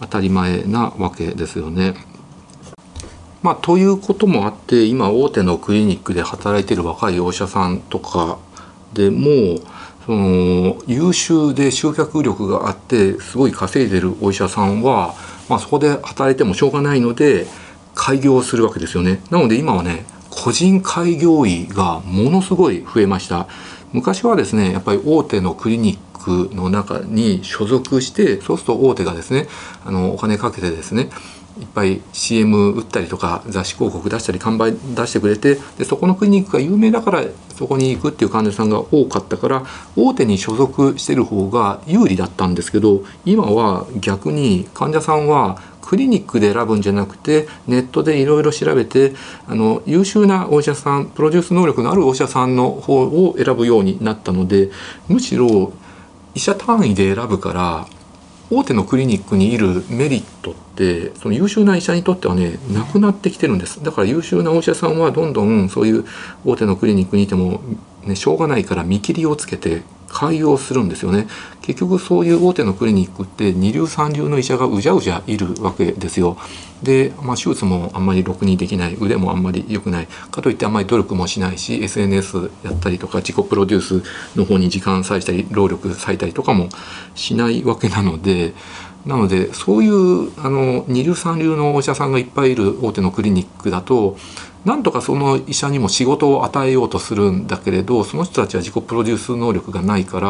[0.00, 1.94] 当たり前なわけですよね。
[3.42, 8.38] まあ、ということもあって今大手のクリニックで働いてる若いお医者さんとか
[8.92, 9.60] でも
[10.04, 15.14] その優秀で集客力があってすごい稼いでるお医者さんは、
[15.48, 17.46] まあ、そこで働いてもしょうがないので
[17.98, 19.20] 開業するわけですよね。
[19.30, 23.48] なので今はね個人開業医がものすごい増えました。
[23.92, 25.98] 昔はですねやっぱり大手のクリニッ
[26.48, 29.48] クの中に所属してそうすると大手がですね
[29.84, 31.10] あのお金かけてですね
[31.60, 37.24] いっぱい CM 打ったりとか雑誌広告出したり看板出してくれてでそこのクリニックが有名だから
[37.56, 39.64] そこに行くっていう患者さんが多かったから
[39.96, 49.14] 大手に所属してる方が有利だったんですけど今は逆に患者さんはクリニックで選ぶんじゃなくてネットでいろいろ調べて
[49.46, 54.70] あの優秀なお医者さんプロデュース能力のあるお医者さんの方を選ぶようになったので
[55.08, 55.72] むしろ
[56.34, 57.86] 医者単位で選ぶから
[58.50, 63.82] 大手のクリニックにいるメリットってその優秀な医者にとってはねなくなってきてるんです。
[63.82, 66.04] だから優秀なお医者さんはどんどんそういう
[66.44, 67.62] 大手のクリニックにいても、
[68.04, 71.26] ね、しょうがないから見切りをつけて開業するんですよね。
[71.62, 76.38] 結局そういう大手のクリニックって二流三流の医者がうじゃうじゃいるわけですよ。
[76.82, 80.08] で、まあ、手術もあんまりろくにできない腕もあんまり良くない。
[80.30, 84.02] かといってあんまり努力もしないし SNS やったりとか自己プロデュース
[84.34, 86.68] の方に時間割いたり労力割いたりとかも
[87.14, 88.54] しないわけなので
[89.06, 94.16] なのでそういうあの二流三流のお医者さんがいっぱいいる大手のクリニックだと
[94.64, 100.28] なんとかその医者にも仕事を与えようとするんだけれどその人たちは自己プロデュース能力がないから、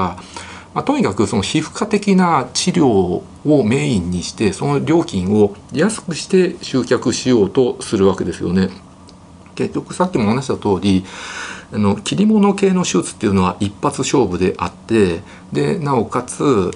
[0.75, 3.25] まあ、とにかくその皮膚科的な治療を
[3.65, 8.69] メインにしてその料金を安くして集客しようとするわけですよね。
[9.55, 11.05] 結局さっきも話した通り
[11.73, 15.21] あの切り物系の手術っていうのは一発勝負であって
[15.53, 16.71] でなおかつ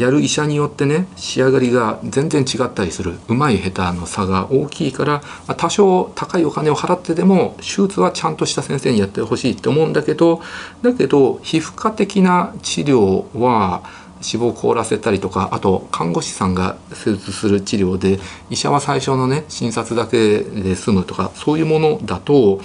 [0.00, 3.18] やる医者によってね仕上がりが全然違ったりする。
[3.28, 5.22] うまい下手の差が大きいから
[5.58, 10.40] 多少高いお金を払ってでも手術はちゃんとした先生にやってほしいって思うんだけど
[10.80, 13.82] だけど皮膚科的な治療は
[14.22, 22.60] 脂肪を凍らせたりとかあと看護師さんが施術する治療で医者は最初のね診察だけで済むとかそういうものだと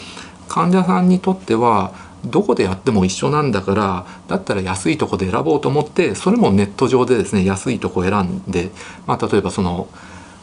[0.48, 1.94] 患者さんにとっては
[2.26, 8.72] どこでやっても一緒なんだからだったら安いとこで選ぼうと思ってそれもネット上でですね安いとこ選んで、
[9.08, 9.88] まあ、例えばその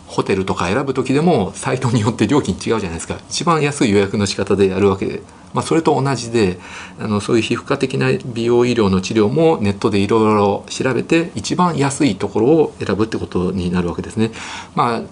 [0.06, 5.22] ホテルとか選ぶ時でもサイトによって料金違うじゃないですか一番安い予約の仕方でやるわけで、
[5.54, 6.58] まあ、それと同じで
[7.00, 14.32] あのそういう皮膚科的な美容医療の治療もネットでいろいろ調べて一番安いところを選ぶってことになるわけですね。
[14.74, 15.02] まあ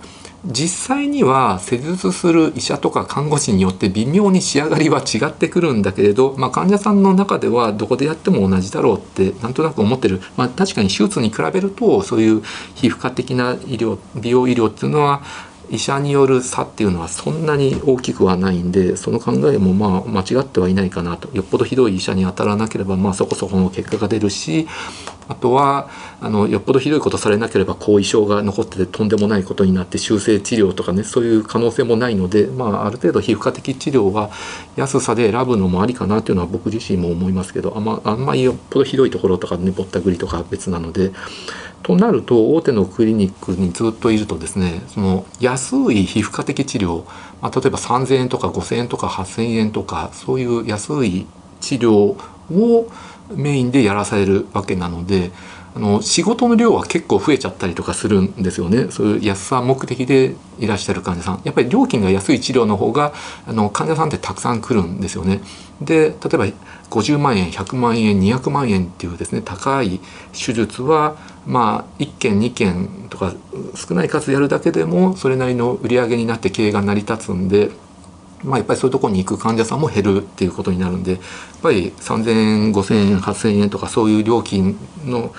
[0.45, 12.41] 実際には施術する医者とか看護師によって微妙に仕上がりは違ってくるんだけれど、まあ、患者さんの中ではどこでやっても同じだろうってなんとなく思ってる、まあ、確かに手術に比べるとそういう
[12.75, 15.23] 皮膚科的な医療美容医療っていうのは
[15.71, 21.29] 医者による差っていうのはそんなに大きくはないんでその考えもまあ間違ってはいないかなと。
[21.33, 24.67] よっぽどひどい医者に当たらなければまあそこそこの結果が出るし
[25.31, 25.89] あとは
[26.21, 34.31] あのよっぽどひどいことされなければ後遺症が残っててとんでもないことになって修正治療とかねそういう可能性もないので、まあ、ある程度皮膚科的治療は
[34.75, 41.13] 安さで選ぶのもありかなっていうのは僕自身も思いますけどあんまあんまりよっぽどひどいところとかねぼったくりとか別なので。
[41.83, 47.07] となると大手のクリニックにずっといるとですねその安い皮膚科的治療、
[47.41, 51.27] まあ、例えば3,000円とか5,000円とか8,000円とかそういう安い
[51.63, 52.15] 治療
[52.53, 52.91] を
[53.35, 55.31] メインでやらされるわけなので
[55.75, 58.91] あの仕事の量は結構増えちゃったりとかするんですよね。
[58.91, 61.41] そういう安さ目的でいらっしゃる患者さん。
[61.45, 63.13] やっぱり料金が安い治療の方が
[63.47, 65.41] あの患者さんってたくさん来るんですよね。
[65.81, 66.47] で例えば
[66.91, 70.01] 50万円100万円200万円っていうですね高い
[70.33, 71.17] 手術は
[71.47, 73.33] まあ1件2件とか
[73.77, 77.71] 少ない数やるだけでもそれなりの売り上げになって経営が成り立つんで
[78.43, 81.21] まあ、やっぱりそういうところに行く患者さんも減るっていうことになるんでやっ
[81.63, 85.35] ぱり3,000円5,000円8,000円とかそういう料金の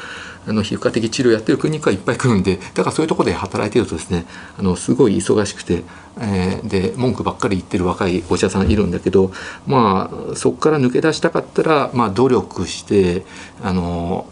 [0.48, 4.26] あの皮膚科的治療やってるクリニックはいっぱい来るんでだからそういうところで働いてるとですね
[4.58, 5.84] あのすごい忙しくて、
[6.20, 9.32] えー、で文句ばっかり言ってる若いお医者さんいるんだけど
[9.68, 13.24] まあそこから抜け出したかったら、まあ、努力して
[13.62, 14.28] あの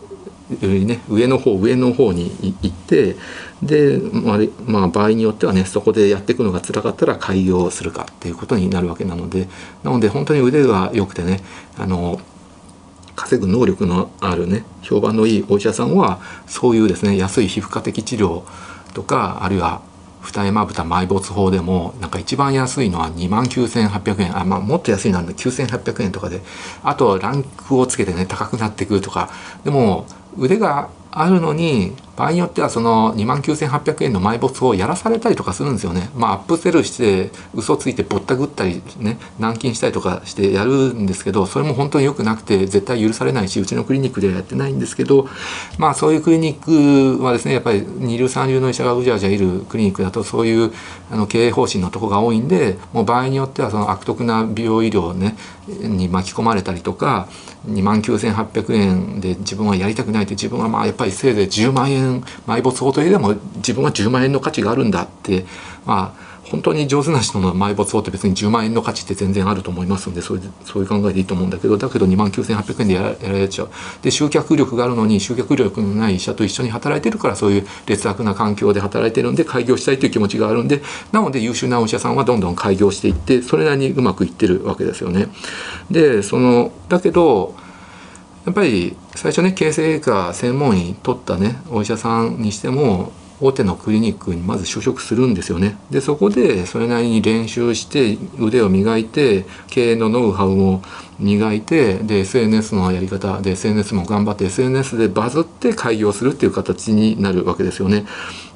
[0.49, 3.15] ね、上の方上の方に行って
[3.61, 9.47] で、まあ、まあ、場合によってはねそこでやっていくのが辛かったら開業するかっていうことになるわけなので
[9.83, 11.41] なので本当に腕が良くてね
[11.77, 12.19] あの
[13.15, 18.43] 稼ぐ能力のあるね評判のいいお医者さんはそういうですね安い皮膚科的治療
[18.93, 19.81] とかあるいは
[20.21, 24.37] 二重まぶた埋没法でもなんか一番安いのは2万9800円。
[24.37, 26.41] あ、まあ、もっと安いなんで9800円とかで
[26.83, 29.29] あとランクをつけてね高くなってくるとか。
[29.63, 30.05] でも
[30.37, 36.09] 腕があるのに場合によってはその2万9800円の埋没をやらされたりとかするんですよね。
[36.15, 45.29] まあアップセルして嘘ついてぼったくったりね軟禁したりとかしてやるんですけどそれも本当に良くなくて絶対許されないしうちのクリニックではやってないんですけど
[45.77, 50.73] まあそういうクリニックはですねやっぱり二流三流の医者がうじゃうじゃいるクリニックだとそういう
[51.09, 57.29] あの経営方針のとこが多いんでもう場合によってはその悪徳な美容医療、ね、に巻き込まれたりとか
[57.67, 65.45] 2万9800円で自分はやりたくないって自分はまあやっぱりせいぜい10万円埋没法といえでも自分は10万円の価値があるんだって
[65.85, 73.69] まあ本当に上手な人の埋没法って別に10万円の価値って全然あると思いますんでそういうそういう考えでいいと思うんだけどだけど2万9800円でやらやられちゃう
[74.01, 80.81] で集客力があるのに集客力のない医者と一緒に働いてるからそういう劣悪な環境で働いてるんで開業したいという気持ちがあるんで
[81.11, 85.27] なので優秀なお医者さんはどんどん開業していってそれなりにうまくいってるわけですよね。
[85.91, 87.55] でそのだけど
[88.45, 93.11] やっぱり最初ね形成外科専門医取ったねお医者さんにしても
[93.41, 95.77] 大手のクリニックにまず就職するんですよね。
[95.89, 100.81] でそこでそれなりに練習して腕を磨いて経営のノウハウを
[101.19, 108.05] 磨いてで SNS のやり方で SNS も頑張って SNS でバズって開業するっていう形になるわけですよね。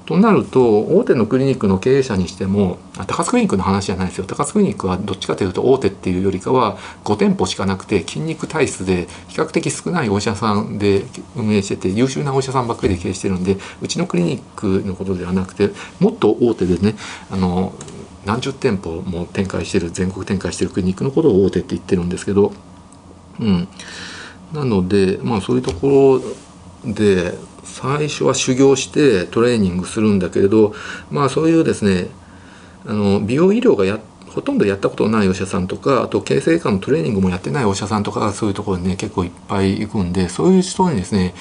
[0.06, 2.78] となると大手のクリニックの経営者にしても
[3.08, 4.26] 高津クリニックの話じゃないですよ。
[4.26, 11.04] 高津クリニックはどっちかというと大手っていうよりかは5店舗しかなくて筋肉体質で比較的少ないお医者さんで
[11.36, 16.95] 運営してて優秀なお医者さんばっかりで経営してるんでうちのクリニックのことではなくてもっと大手でね
[17.32, 17.74] あの
[18.26, 22.51] 何十店舗も展開してる全国展開してるクリニックのことを大手って言ってるんですけど
[23.39, 23.68] うん。
[24.51, 26.22] なのでまあそういうとこ
[26.86, 27.34] ろで
[27.74, 30.76] 最初は修行してトレーニングするんだけれど
[31.09, 32.07] まあそういうですね
[32.86, 33.99] あの美容医療がや
[34.30, 41.34] ほとんどやったことないお医者さんとかあと形成外科のトレーニングもやってないお医者さんとかがそういうところにね結構いっぱい行くんでそういう人にですね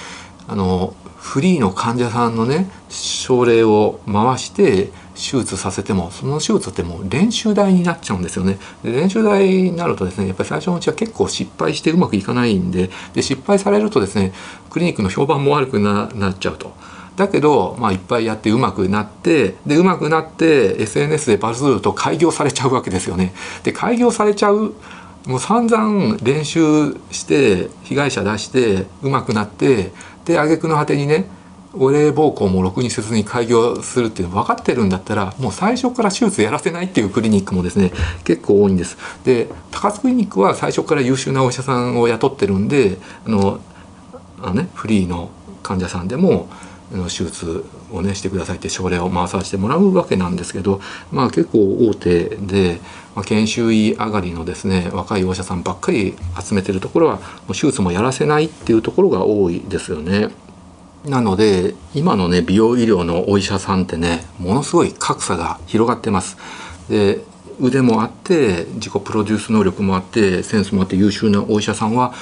[0.48, 14.32] あのフリーの患者さんのね症例を回して手術させてもその手術ってもう練習台になっちゃうんですよねで練習台になるとですねやっぱり最初のうちは結構失敗してうまくいかないんでで失敗されるとですね
[14.68, 16.74] クリニックの評判も悪くなっちゃうと。
[17.14, 23.34] だけど、まあ、いっぱいやってうまくなってでうまくなって SNS でバズると開業されちゃうわけですよね。
[23.64, 24.74] で開業されちゃう
[25.26, 29.92] もう散々練習して被害者出してうまくなって
[30.24, 31.26] で挙句の果てにね
[31.74, 37.92] お礼暴行もろくにせずに開業するっていうの分かってるんだったらもう最初から手術やらせないっていうクリニックもですね
[38.24, 38.96] 結構多いんです。
[39.24, 43.60] で高津クリニックは最初から優秀なお医者さんを雇ってるんであの
[44.42, 45.30] あの、ね、フリーの
[45.62, 46.48] 患者さんでも
[47.04, 52.80] 手術をねしてくださいって症例を回させてもらうわけなんですけどまあ結構大手で、
[53.14, 60.30] まあ、研修医上がりのですね若いお医者さんばっかり集めてるところはもう手術もやらせないっていうところが多いですよね。
[61.04, 66.36] なので今のね美容医療のお医者さんってねものすごい格差が広がってます。
[66.88, 67.20] で
[67.60, 72.14] 腕もあって自己プロデュース能力もあってセンスもあって優秀なお医者さんは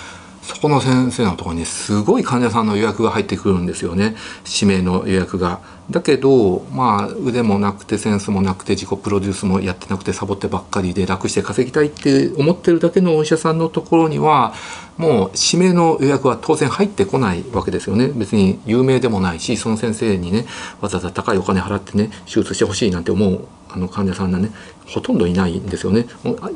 [0.43, 4.16] そこの先生のところにすごい患者さんの予約が入ってくるんですよね
[4.61, 5.61] 指名の予約が。
[5.91, 14.55] だけどまあ腕もなくてセンスもなくて自己プロデュースもやってなくてサボってばっかりで楽して稼ぎたいって思ってるだけのお医者さんのところには
[14.99, 20.47] もう指名の予約は当然入ってこないわけですよね別に有名でもないしその先生にね
[20.80, 24.51] わざわざ高いお金払ってね手術してほしいなんて思うあの患者さんがね
[24.91, 26.07] ほとんどいないんですよね。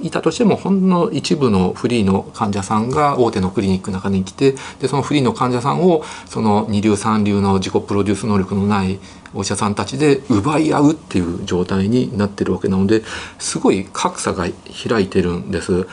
[0.02, 8.98] いたとしてもほんの一部のフリーの患者さんが大手のクリニックの中に来てでそのフリーの患者さんをその二流三流の自己プロデュース能力のない
[9.34, 13.02] お医者さんたちで奪い合うっていう状態になってるわけなので
[13.38, 14.46] すごい格差が
[14.88, 15.86] 開いてるんです。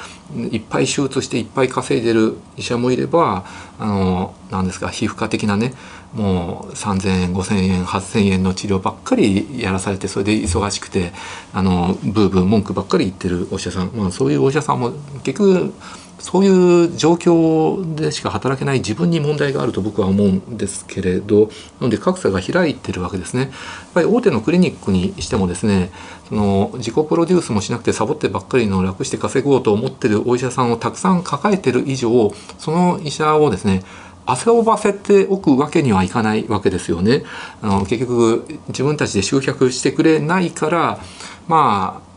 [0.51, 3.43] いっぱい手術していっぱい稼いでる医者もいれば
[3.77, 5.73] あの何ですか皮膚科的なね
[6.13, 11.11] もう3,000円5,000円8,000円の治療ばっかりやらされてそれで忙しくて
[11.53, 14.91] あのブーブー文句ばっかり言ってるお医者さん、まあ、そういうお医者さんも
[15.23, 15.73] 結局
[16.21, 21.47] そういう状況でしか働けない自分に問題があると僕は思うんですけれど
[21.79, 23.41] なので格差が開いてるわけですね。
[23.41, 23.51] やっ
[23.93, 25.91] ぱり大手のクリニックにしてもですね
[26.29, 33.83] その自己プロデュースもしなくてサボってばっかりの楽して稼ごうと思ってるお医者さんをたくさん抱えてる以上その医者をですね
[34.27, 37.23] 遊ばせておくわけにはいかないわけですよね。
[37.61, 40.99] あの結局自分たちで集客してくれないから
[41.47, 42.10] まあ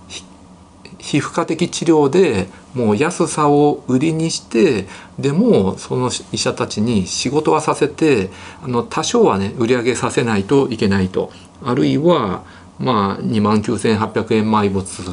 [1.04, 4.86] 皮膚科的治療でもう安さを売りにして
[5.18, 8.30] でもその医者たちに仕事はさせて
[8.62, 11.30] あの多少はね売り上げさせないといけないと
[11.62, 12.42] あるいは
[12.78, 15.04] まあ2万9800円埋没っ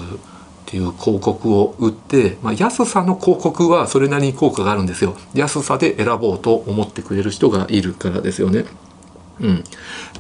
[0.66, 8.64] ていう広告を売って、まあ、安さの広告はそれなりに効果があるんですよ安さで選ぼうと思ってくれる人がいるからですよね。
[9.42, 9.64] うん、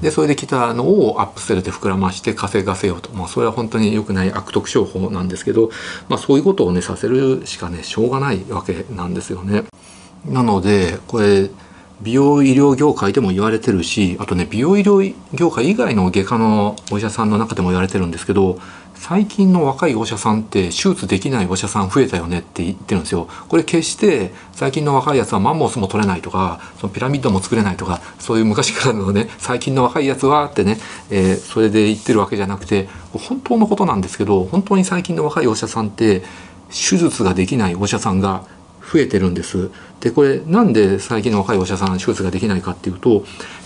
[0.02, 5.70] でそれで来たのをアップセルで膨らまして稼がせようと、まあ、それは本当に良くない悪徳商法なんですけど、
[6.10, 9.64] まあ、そういうことをねさせるしかねしょうがないわけなんですよね。
[10.26, 11.50] なのでこれ
[12.02, 18.60] 美容医療業界でも言われてるしあとね美容医療業界以外の外科のお医者さんの中でも言われてるんですけど
[19.02, 23.28] 最近の若いお医者さんって手術できないお医者さん増えたよねって言ってるんですよ。
[23.50, 30.78] これ決して最近の若いやつはマンモスも取れないとかそのピラミッドも作れないとかそういう昔からのね最近の若いやつはってね、
[31.10, 36.22] えー、それで言ってるわけじゃなくて本当のことなんですけど本当に最近の若いお医者さんって
[36.70, 38.46] 手術ができないお医者さんが
[38.94, 39.72] 増えてるんです。
[40.02, 43.24] でこれなんで最近の若いお医者さん手術ができないかっていうと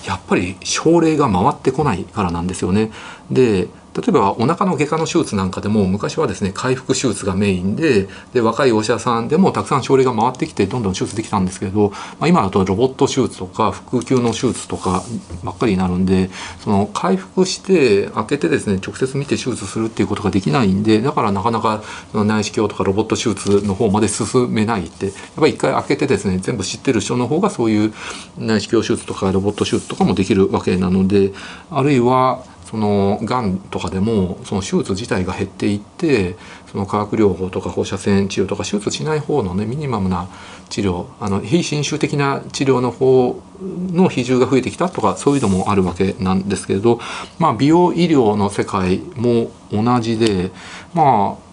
[0.07, 2.91] やっぱり症例が回ってこないからなんですよね。
[3.29, 15.03] で例えばお腹の外科の手術なんかでも昔はですね回復手術がメインでで若いお医者さんでもたくさん症例が回ってきてどんどん手術できたんですけど、まあ、今だとロボット手術とか腹腔の手術とか
[15.43, 16.29] ばっかりになるんで
[16.59, 21.81] その回復して開けてですね直接見て手術するっていうことができないんでだからなかなか
[22.13, 27.93] 内視鏡とかロボット手術の方まで進めないってやっぱり一回開けてですね全部知ってる人の方がそういう
[28.37, 31.31] 内視鏡手術とかロボット手術とかもできるわけなので
[31.71, 36.35] あるいはそのがんとかでもその手術自体が減っていって
[36.71, 40.27] その化学療法とか放射線治療とか手術しない方のねミニマムな
[40.69, 46.99] 治療あの非侵襲的な治療の方の比重が増えてきたとかそういうのもあるわけなんですけれど、
[47.39, 50.51] まあ、美容医療の世界も同じで
[50.93, 51.44] まあ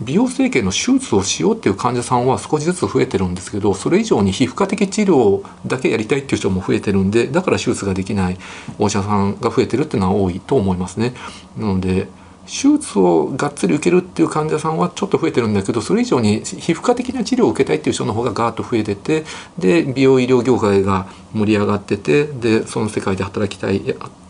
[0.00, 8.38] 美容整形の手術をしようっていう患者さんは少しずつ増えてるんですけどそれ以上に皮膚科的治療だけやりたいっていう人も増えてるんでだから手術ができない
[8.78, 11.14] お医者さんが増えてるっていうのは多いと思いますね。
[11.56, 12.08] なので
[12.46, 19.24] 手術をがっつり受けるっていう患者さんはちょっと増えてるんだけどそれ以上に皮膚科的な治療を受けたいっていう人の方がガーッと増えてて
[19.58, 23.82] で美容医療業界が盛り上がっててでその世界で働きたい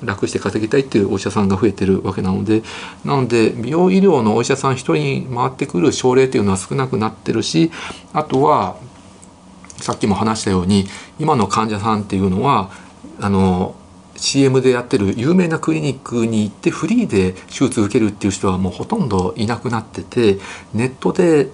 [0.02, 2.62] 楽して稼ぎたいっていうお医者さんが増えてるわけなので
[3.04, 7.70] なので美容医療のお医者さん一人に回ってくる症例っていうのは少なくなってるし
[8.12, 8.76] あとは
[9.78, 10.86] さっきも話したように
[11.18, 12.70] 今の患者さんっていうのは
[13.20, 13.74] あの
[14.16, 20.38] CM でやってる有名なクリニックに行ってフリーで手術受けるっていう人はもうほとんどいなくなってて
[20.74, 21.48] ネットで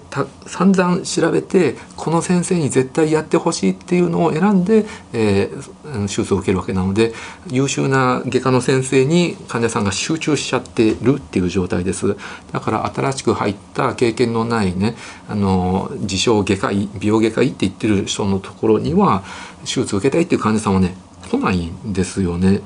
[0.45, 7.13] 散々調べてこの先生に絶対やってほしいっていうのを選んで、えー、手術を受けるわけなので
[7.49, 12.15] 優秀な外科の先生に患者さんが集中しちゃってるっていう状態です。
[12.51, 14.95] だから新しく入った経験のないね
[15.27, 19.23] あの自称外科医美容外科医って言ってる人のところには
[19.61, 20.95] 手術を受けたいっていう患者さんはね
[21.29, 22.61] 来ないんですよね。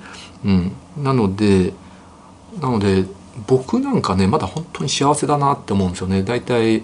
[0.45, 1.74] うん、なので
[2.62, 3.05] なので
[3.45, 6.24] 僕なんかねまだ本当に幸せだなって思うんですよね。
[6.24, 6.84] だいたい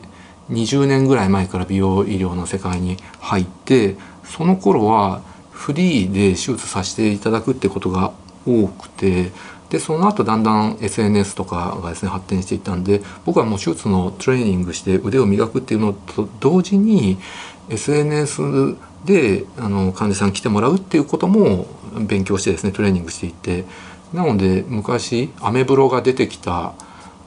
[0.50, 5.22] 20年ぐらい前から美容医療の世界に入ってその頃は
[5.52, 8.12] フリーで手術させていただくってことが
[8.46, 9.32] 多くて
[9.70, 17.18] でその後だんだん SNS とかがですね発展していったんで僕はもう手術のトレーニングして腕を磨くっていうのと同時に
[17.70, 18.76] SNS
[19.06, 21.68] であの患者さん来てもらうっていうことも
[22.08, 23.66] 勉強してですねトレーニングしていって。
[24.14, 26.74] なので昔アメブロが出てきた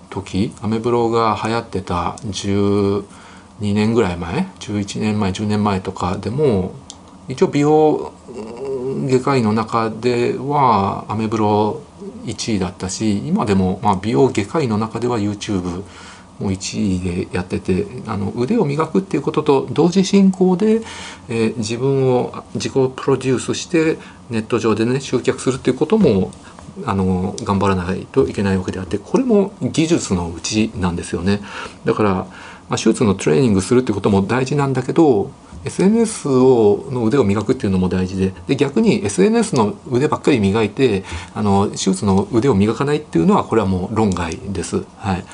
[0.08, 3.04] 時アメブロが流行ってた12
[3.60, 6.74] 年ぐらい前11年前10年前とかでも
[7.28, 8.12] 一応美容
[9.08, 11.82] 外科医の中ではアメブロ
[12.24, 15.82] 1位だったし今でもま美容外科医の中では YouTube
[16.38, 20.82] もう1位でやっててあの腕を磨くっていうことと同時進行で、
[21.28, 23.98] えー、自分を自己プロデュースして
[24.30, 26.30] ネット上でね集客するっていうことも
[26.84, 31.40] あの頑張らないといけないわけであってこれも技術のうちなんですよね
[31.84, 32.26] だから、ま
[32.70, 35.30] あ、手術のトレーニングするっていうことも大事なんだけど
[35.64, 41.02] SNS をの腕を磨くっていうのも大事でで逆に SNS の腕ばっかり磨いて
[41.34, 44.84] あの手術の腕を磨かないっていうのはこれはもう論外です。
[44.98, 45.24] はい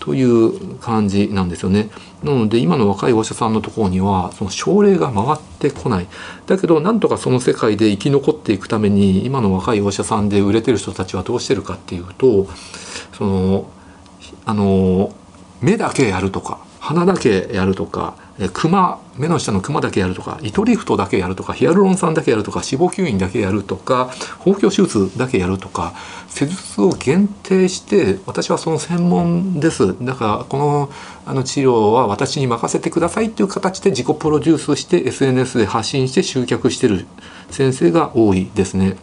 [0.00, 1.90] という感じなんですよね。
[2.22, 6.06] なので今の若いお医者さんのところにはその症例が回ってこない。
[6.46, 12.46] だけどなんとかその世界で生き残っていくために今の若いお医者さんで売れてる人たちはどうしてるかっていうと
[13.12, 13.70] その
[14.44, 15.12] あの
[15.60, 18.14] 目だけやるとか鼻だけやるとか
[18.52, 25.94] クマ目の下のクマだけやるとか糸リフトだけやるとかヒアルロン酸だけやるとか脂肪吸引だけやるとか包協手術だけやるとか
[26.28, 30.90] 施術を限定して私はその専門ですだからこの
[31.26, 37.06] あの治療は私に任せてくださいっていう形で自己プロデュースして SNS で発信して集客してる
[37.50, 38.96] 先生が多いですね。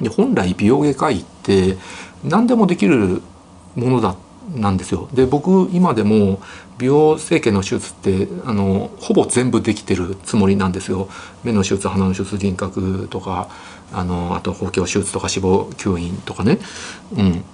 [0.00, 1.76] で本来美容外科医って
[2.24, 3.20] 何でもできる
[3.74, 4.16] ものだ
[4.54, 6.40] なんですよで僕今でも
[6.80, 11.08] 美容整形の手術ってあのほぼ全部できてるつもりなんですよ。
[11.44, 13.48] 目の手術鼻の手術輪郭とか
[13.92, 16.58] あのあと包協手術とか脂肪吸引とかね。
[17.16, 17.44] うん。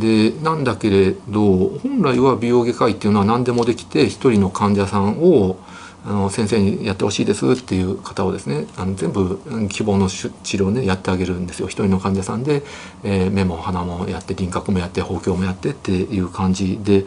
[0.00, 5.56] でなんだけれど本来は美容外科医っていうのは何でもできて一人の患者さんを
[6.04, 11.68] あの先生にやってほしいですっていう方をですねあの全部希望の治療ねやってあげるんですよ。
[11.68, 12.62] 一人の患者さんで、
[13.04, 17.04] えー、目も鼻もやって輪郭もやって包協もやってっていう感じで。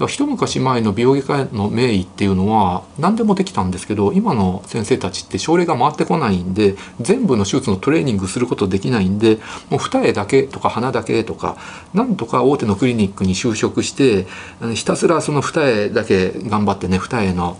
[0.00, 9.38] だから一昔前の美容外科の名医っていうのは何でもできたんですけど今の先生たちって症例が回ってこないんで全部の手術のトレーニングすることできないんで
[9.68, 11.58] もう二重だけとか鼻だけとか
[11.92, 14.26] なんとか大手のクリニックに就職して
[14.74, 17.58] ひたすらその二重だけ頑張ってね二重の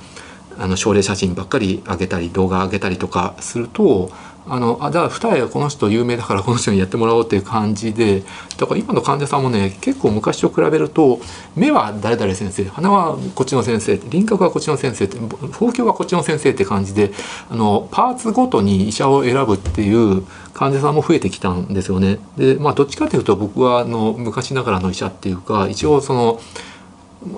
[0.59, 4.11] あの症例写真ばっかり上げたり動画上げたりとかすると
[4.47, 8.23] あのあじゃあ二重はこの人有名だからこの人にやってもらおうっていう感じで
[8.57, 11.21] だから今の患者さんもね結構昔と比べると
[11.55, 15.19] 目は誰々先生鼻はこっちの先生輪郭はこっちの先生って
[15.53, 17.13] 包協はこっちの先生って感じで
[17.49, 20.25] あのパーツごとに医者を選ぶっていう
[20.55, 22.19] 患者さんも増えてきたんですよね。
[22.37, 26.41] でまあどっちかというと僕はあの昔ながらの医者っていうか一応その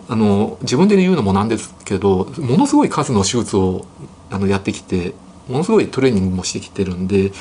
[0.08, 3.84] あの自分で言うのもなんですけどものすごい数の手術を
[4.30, 5.14] あのやってきて
[5.48, 7.32] ものすごいトレーニングもしてきてるんで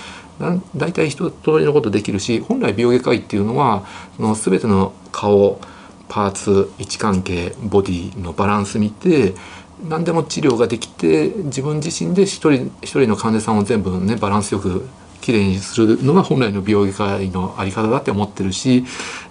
[0.75, 3.85] 大体一通りのことできるし本来美容外科医っていうのは
[4.17, 5.61] その全ての顔
[6.09, 9.35] パーツ位置関係ボディのバランス見て
[9.87, 14.87] 何でも治療ができて自分自身で一人一人の患者さんを全部ねバランスよく
[15.21, 18.83] きれいにするのが本来の美容外科医のあり方だって思ってるし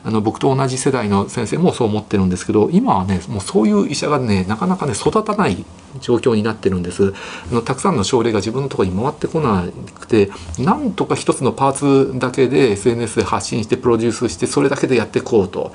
[0.05, 5.65] あの僕と同じ世代の先生もそう思ってるんですけど今はねもうそういう医者がねなかなかね育たない
[6.01, 7.15] 状況になってるんです。
[7.51, 9.65] あのたくさんの症例が自分のところに回ってこな
[9.99, 15.73] くてなんとか一つのパーツだけで SNS で発信してプロデュースしてそれだけでやっていこうと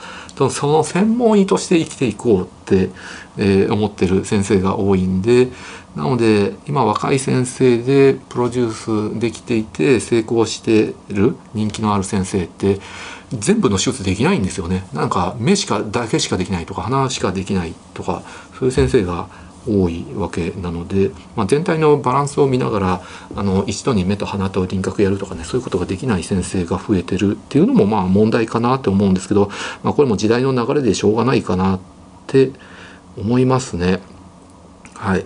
[0.50, 2.90] その専門医として生きていこうって、
[3.38, 5.50] えー、思ってる先生が多いんで
[5.96, 12.80] なので今若い先生でプロデュースできていて成功してる人気のある先生って
[13.32, 18.24] 全部の手術できないんですよねなんか目しかだけしかできないとか鼻しかできないとか
[18.60, 19.30] そういう先生が
[19.68, 23.02] 多いわけなので、まあ、全体のバランスを見ながら
[23.36, 29.50] あの一度に目と鼻と輪郭やるとかねそういうことができない先生が増えてるっていうのもまあ問題かなって思うんですけど、
[29.82, 31.80] まあ、これも時代の流れでしょうがないかなっ
[32.28, 32.52] て
[33.18, 34.02] 思いますね。
[34.94, 35.26] はい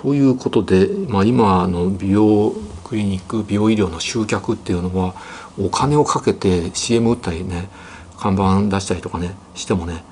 [0.00, 5.16] ということで、まあ、今の美容クリニック美容医療の集客っていうのは
[5.60, 7.68] お金をかけて CM 打ったりね
[8.16, 10.04] 看板出したりとかねしてもね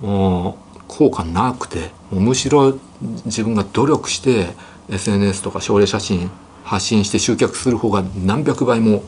[0.00, 2.80] もう効果なくてもうむしろ
[3.26, 4.48] 自分が努力して
[4.90, 6.28] SNS とか症例写真
[6.64, 9.04] 発信して集客する方が何百倍も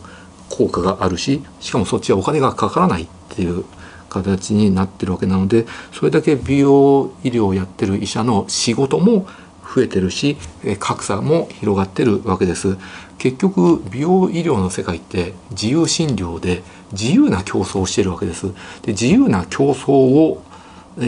[0.49, 3.65] 効果があるししかもそっちはお金がかからないっていう
[4.09, 9.27] 形になってるわけなのでそれだけ美容医療をやってる医者の仕事も
[9.75, 10.37] 増えてるし
[10.79, 12.77] 格差も広がってるわけです
[13.19, 16.63] 結局美容医療の世界って自由診療で
[16.93, 18.53] 自由な競争をしているわけです
[18.83, 20.43] で自由な競争を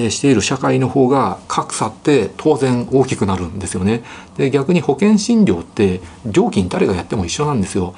[0.09, 4.05] している社会の方が格差って当然大きくなるんですよね。
[4.37, 7.95] で逆に保険診療って料金誰がやっても一緒なんですよ。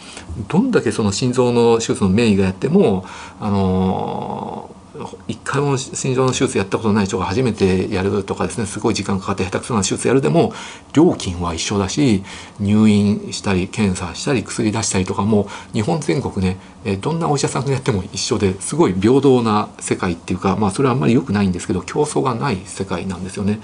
[0.48, 3.04] どんだけその心臓の手術の名医がやっても
[3.38, 4.73] あの
[5.26, 10.52] 一回も心臓の手術やったことない人が初めてやるとかですねすごい時間かかって下手くそな手術やるでも
[10.92, 12.22] 料金は一緒だし
[12.60, 16.58] 入院したり検査したり薬出したりとかも日本全国ね
[17.00, 23.60] どんなお医者さんがやっても一緒ですごい平等な世界っていうかまあそれはあんまり良くないんですけど競争がない世界なんですよね。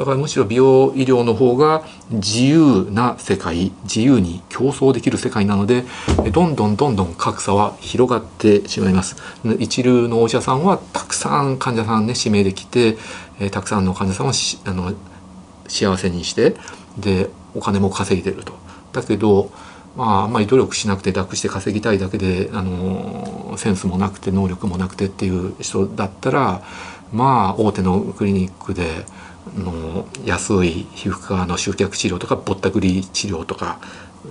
[0.00, 5.84] だからむしろ美容医療の方が自由な世界自由に競争できる世界なので
[6.32, 9.16] どんどんどんどん格差は広がってしまいます。
[9.58, 12.96] 一流のお医者さんはたくさん患者さんね指名できて、
[13.40, 14.32] えたくさんの患者さんを
[14.64, 14.94] あの
[15.68, 16.56] 幸せにして
[16.96, 18.54] でお金も稼いでると。
[18.94, 19.50] だけど
[19.96, 26.62] まあ、あんまり努力しなくて楽して稼ぎたいだけであのセンスもなくて能力もなくてっていう人だったら
[27.12, 29.04] まあ大手のクリニックで
[29.56, 33.80] の安い皮膚科の集客治療とかぼったくり治療とか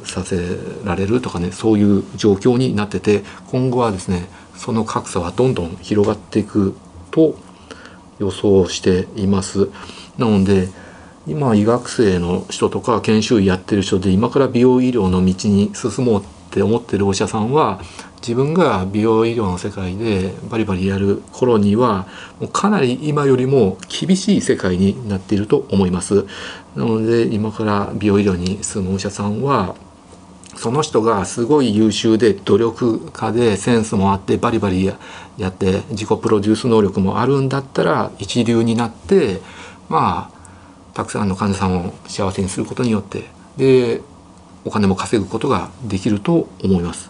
[0.03, 6.75] させられるとかねそういう状況になってて今後はですねその格差はどんどん広がっていく
[7.11, 7.35] と
[8.19, 9.69] 予想しています。
[10.17, 10.67] なので
[11.25, 17.79] 今医学生の人とか研修医やってる人で今から美容医療の道に進もうって思ってるお医者さんは
[18.21, 22.07] 自分が美容医療の世界でバリバリやる頃には
[22.39, 26.25] もうかなり今よりも厳しい世界になっていると思います。
[26.75, 29.75] なので今から美容医療に進むお医者さんは
[30.55, 34.97] その人がすごい優秀で努力家でセンスもあってバリバリや
[35.47, 39.39] って自己プロデュース能力もあるんだったら一流になって
[39.87, 40.39] まあ
[40.93, 43.23] たくさんの患者さんを幸せにすることによって
[43.55, 44.01] で
[44.65, 47.09] お金も稼ぐことができると思います。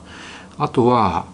[0.60, 1.26] あとは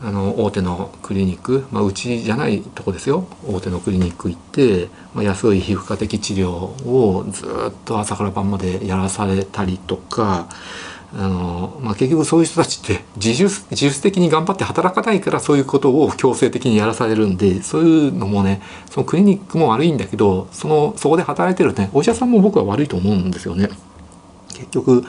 [0.00, 7.48] あの大手のクリニック、まあ、うちじゃないとこですよ大手のクリニック行って、まあ、安い皮膚科的治療をずっ
[7.84, 10.48] と朝から晩までやらされたりとか
[11.12, 23.68] あの、まあ、結局そういう人たちって自主自主的に頑張って働かないからそういうことを強制的にやらされるんでそういうのもねそのクリニックも悪いんだけどそのそこで働いてるねお医者さんも僕は悪いと思うんですよね。
[24.58, 25.04] 結局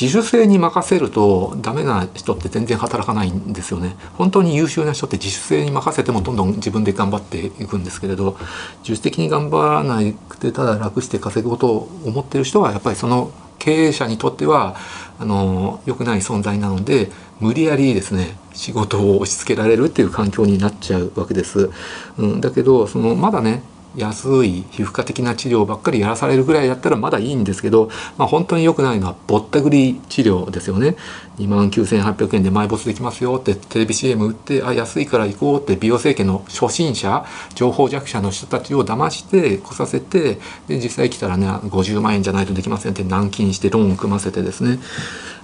[0.00, 8.36] 自主性に任せるとダメな人って全然働かないんですよね本当に優秀な人って自主性に任せてもどんどん自分で頑張っていくんですけれど
[8.82, 14.76] 自主的に頑張らなくてただ楽して稼ぐことを思ってる人はやっぱりその経営者にとっては
[15.18, 17.10] あの良くない存在なので
[17.40, 21.70] 無理やりですね仕事を押し付けられるっていう環境になっちゃうわけです。
[22.18, 23.62] うん、だけどそのまだね
[23.96, 30.96] 安い皮膚科的な治療ばっかりやらされるぐらいだったらまだいいんですけど、まあ、本当に良くないのはぼったくり治療ですよね。
[31.38, 37.24] 2万9800円で埋没できますよってテレビ CM 売ってあ安いから行こうって美容整形の初心者
[37.54, 40.38] 情報弱者の人たちを騙して来させて
[40.68, 44.80] で実際来たらね50万円じゃないとできませんって軟禁してローンを組ませてですね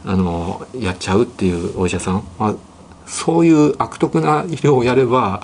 [0.04, 2.54] あのやっちゃうっていうお医者さん、まあ、
[3.06, 5.42] そういう悪徳な医療をやれば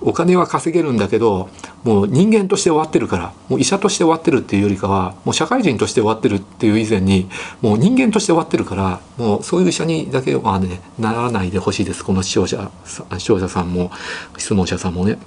[0.00, 1.48] お金は稼げるんだけど
[1.84, 7.28] もう人間として終わってるからもう医者として終わってるっていうよりかはもう社会人として終わってるっていう以前に
[7.60, 13.90] もう人間として終わってるからもうそういう医者にだけはねならないでほしいですこの視聴者視聴者さんも
[14.36, 15.18] 質問者さんもね。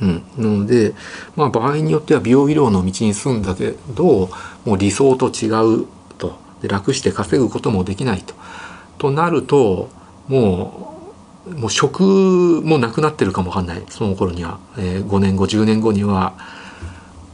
[0.00, 0.94] うん、なので、
[1.36, 4.30] まあ、場合によっては美容医療の道に進んだけど
[4.64, 5.46] もう理想と違
[5.82, 5.86] う
[6.18, 8.34] とで楽して稼ぐこともできないと。
[8.98, 9.88] となると
[10.28, 10.91] もう
[11.46, 13.82] もう職もなくなってるかもわかんない。
[13.88, 16.34] その頃には、えー、5年後10年後には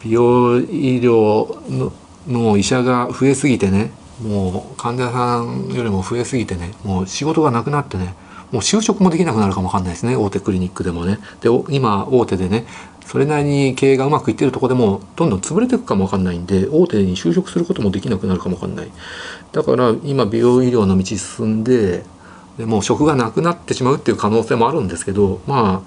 [0.00, 1.92] 美容医療の
[2.26, 3.92] の医者が増えすぎてね。
[4.22, 6.72] もう患者さんよりも増えすぎてね。
[6.84, 8.14] もう仕事がなくなってね。
[8.50, 10.16] もう就職もできなくなるかもわかんないですね。
[10.16, 11.18] 大手クリニックでもね。
[11.40, 12.66] で今大手でね。
[13.06, 18.90] それなりに経営がうまくいってるとこでもどんどん潰れていくかもわかんないんで大手に就職することもできなくなるかもわかんない。
[19.52, 22.04] だから今美容医療の道進んで
[22.58, 25.84] でもう職がなくなってしまうっていう可能性もあるんですけどま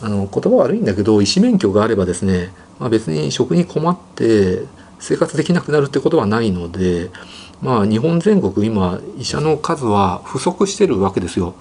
[0.00, 4.64] ああの言葉悪いんだけど医師免許があればですね、まあ、別に職に困って
[5.00, 7.10] 生活できなくなるってことはないので
[7.62, 11.54] まあ日本全国今医者の数は不足してるわけですよ。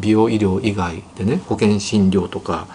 [0.00, 2.66] 美容医療以外でね保険診療とか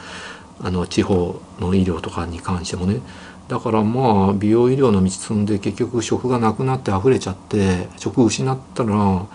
[0.63, 3.01] あの地方の医療とかに関してもね。
[3.47, 9.26] だからまあ美容医療の道進んで結局職がなくなって溢れちゃって職失ったら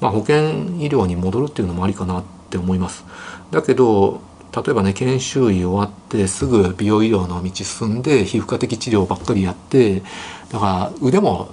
[0.00, 3.04] まあ、保険医療に戻るっていうのもありかなって思います。
[3.50, 4.20] だけど
[4.54, 10.02] 例えばね研修医終わってすぐ美容医療の道進んで皮膚科的治療ばっかりやって
[10.50, 11.48] だから腕も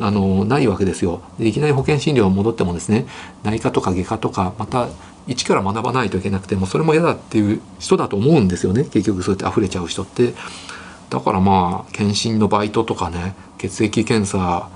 [0.00, 1.20] あのないわけですよ。
[1.38, 3.06] でいきなり保険診療戻ってもですね
[3.42, 4.88] 内科とか外科とかまた
[5.26, 8.84] 一から学ばないといけなくてもそれも嫌だっていう人だと思うんですよね。
[8.84, 10.34] 結局そうやって溢れちゃう人って。
[11.10, 14.68] だからまあ検診のバイトとかね血液検査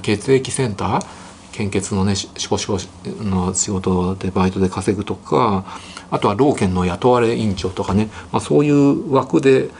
[0.00, 1.21] 血液センター
[1.52, 2.78] 献血のねシコシコ
[3.22, 5.64] の仕事でバイトで稼ぐとか
[6.10, 9.70] あとは老健の雇われ院長とかね、まあ、そういう枠で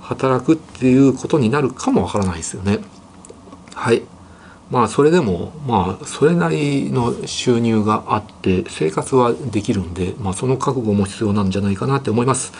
[0.00, 2.78] 働くっていうことになるかもわからないですよね。
[3.74, 4.02] はい
[4.70, 12.52] まあそれでもまあそれなりの収入があって生活はできるんで、まあ、その覚悟も必要なんじゃないかなって思います。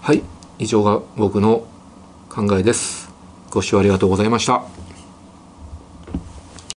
[0.00, 0.22] はい
[0.58, 1.64] 以上が僕の
[2.28, 3.10] 考えです。
[3.50, 4.83] ご視聴ありがとうございました。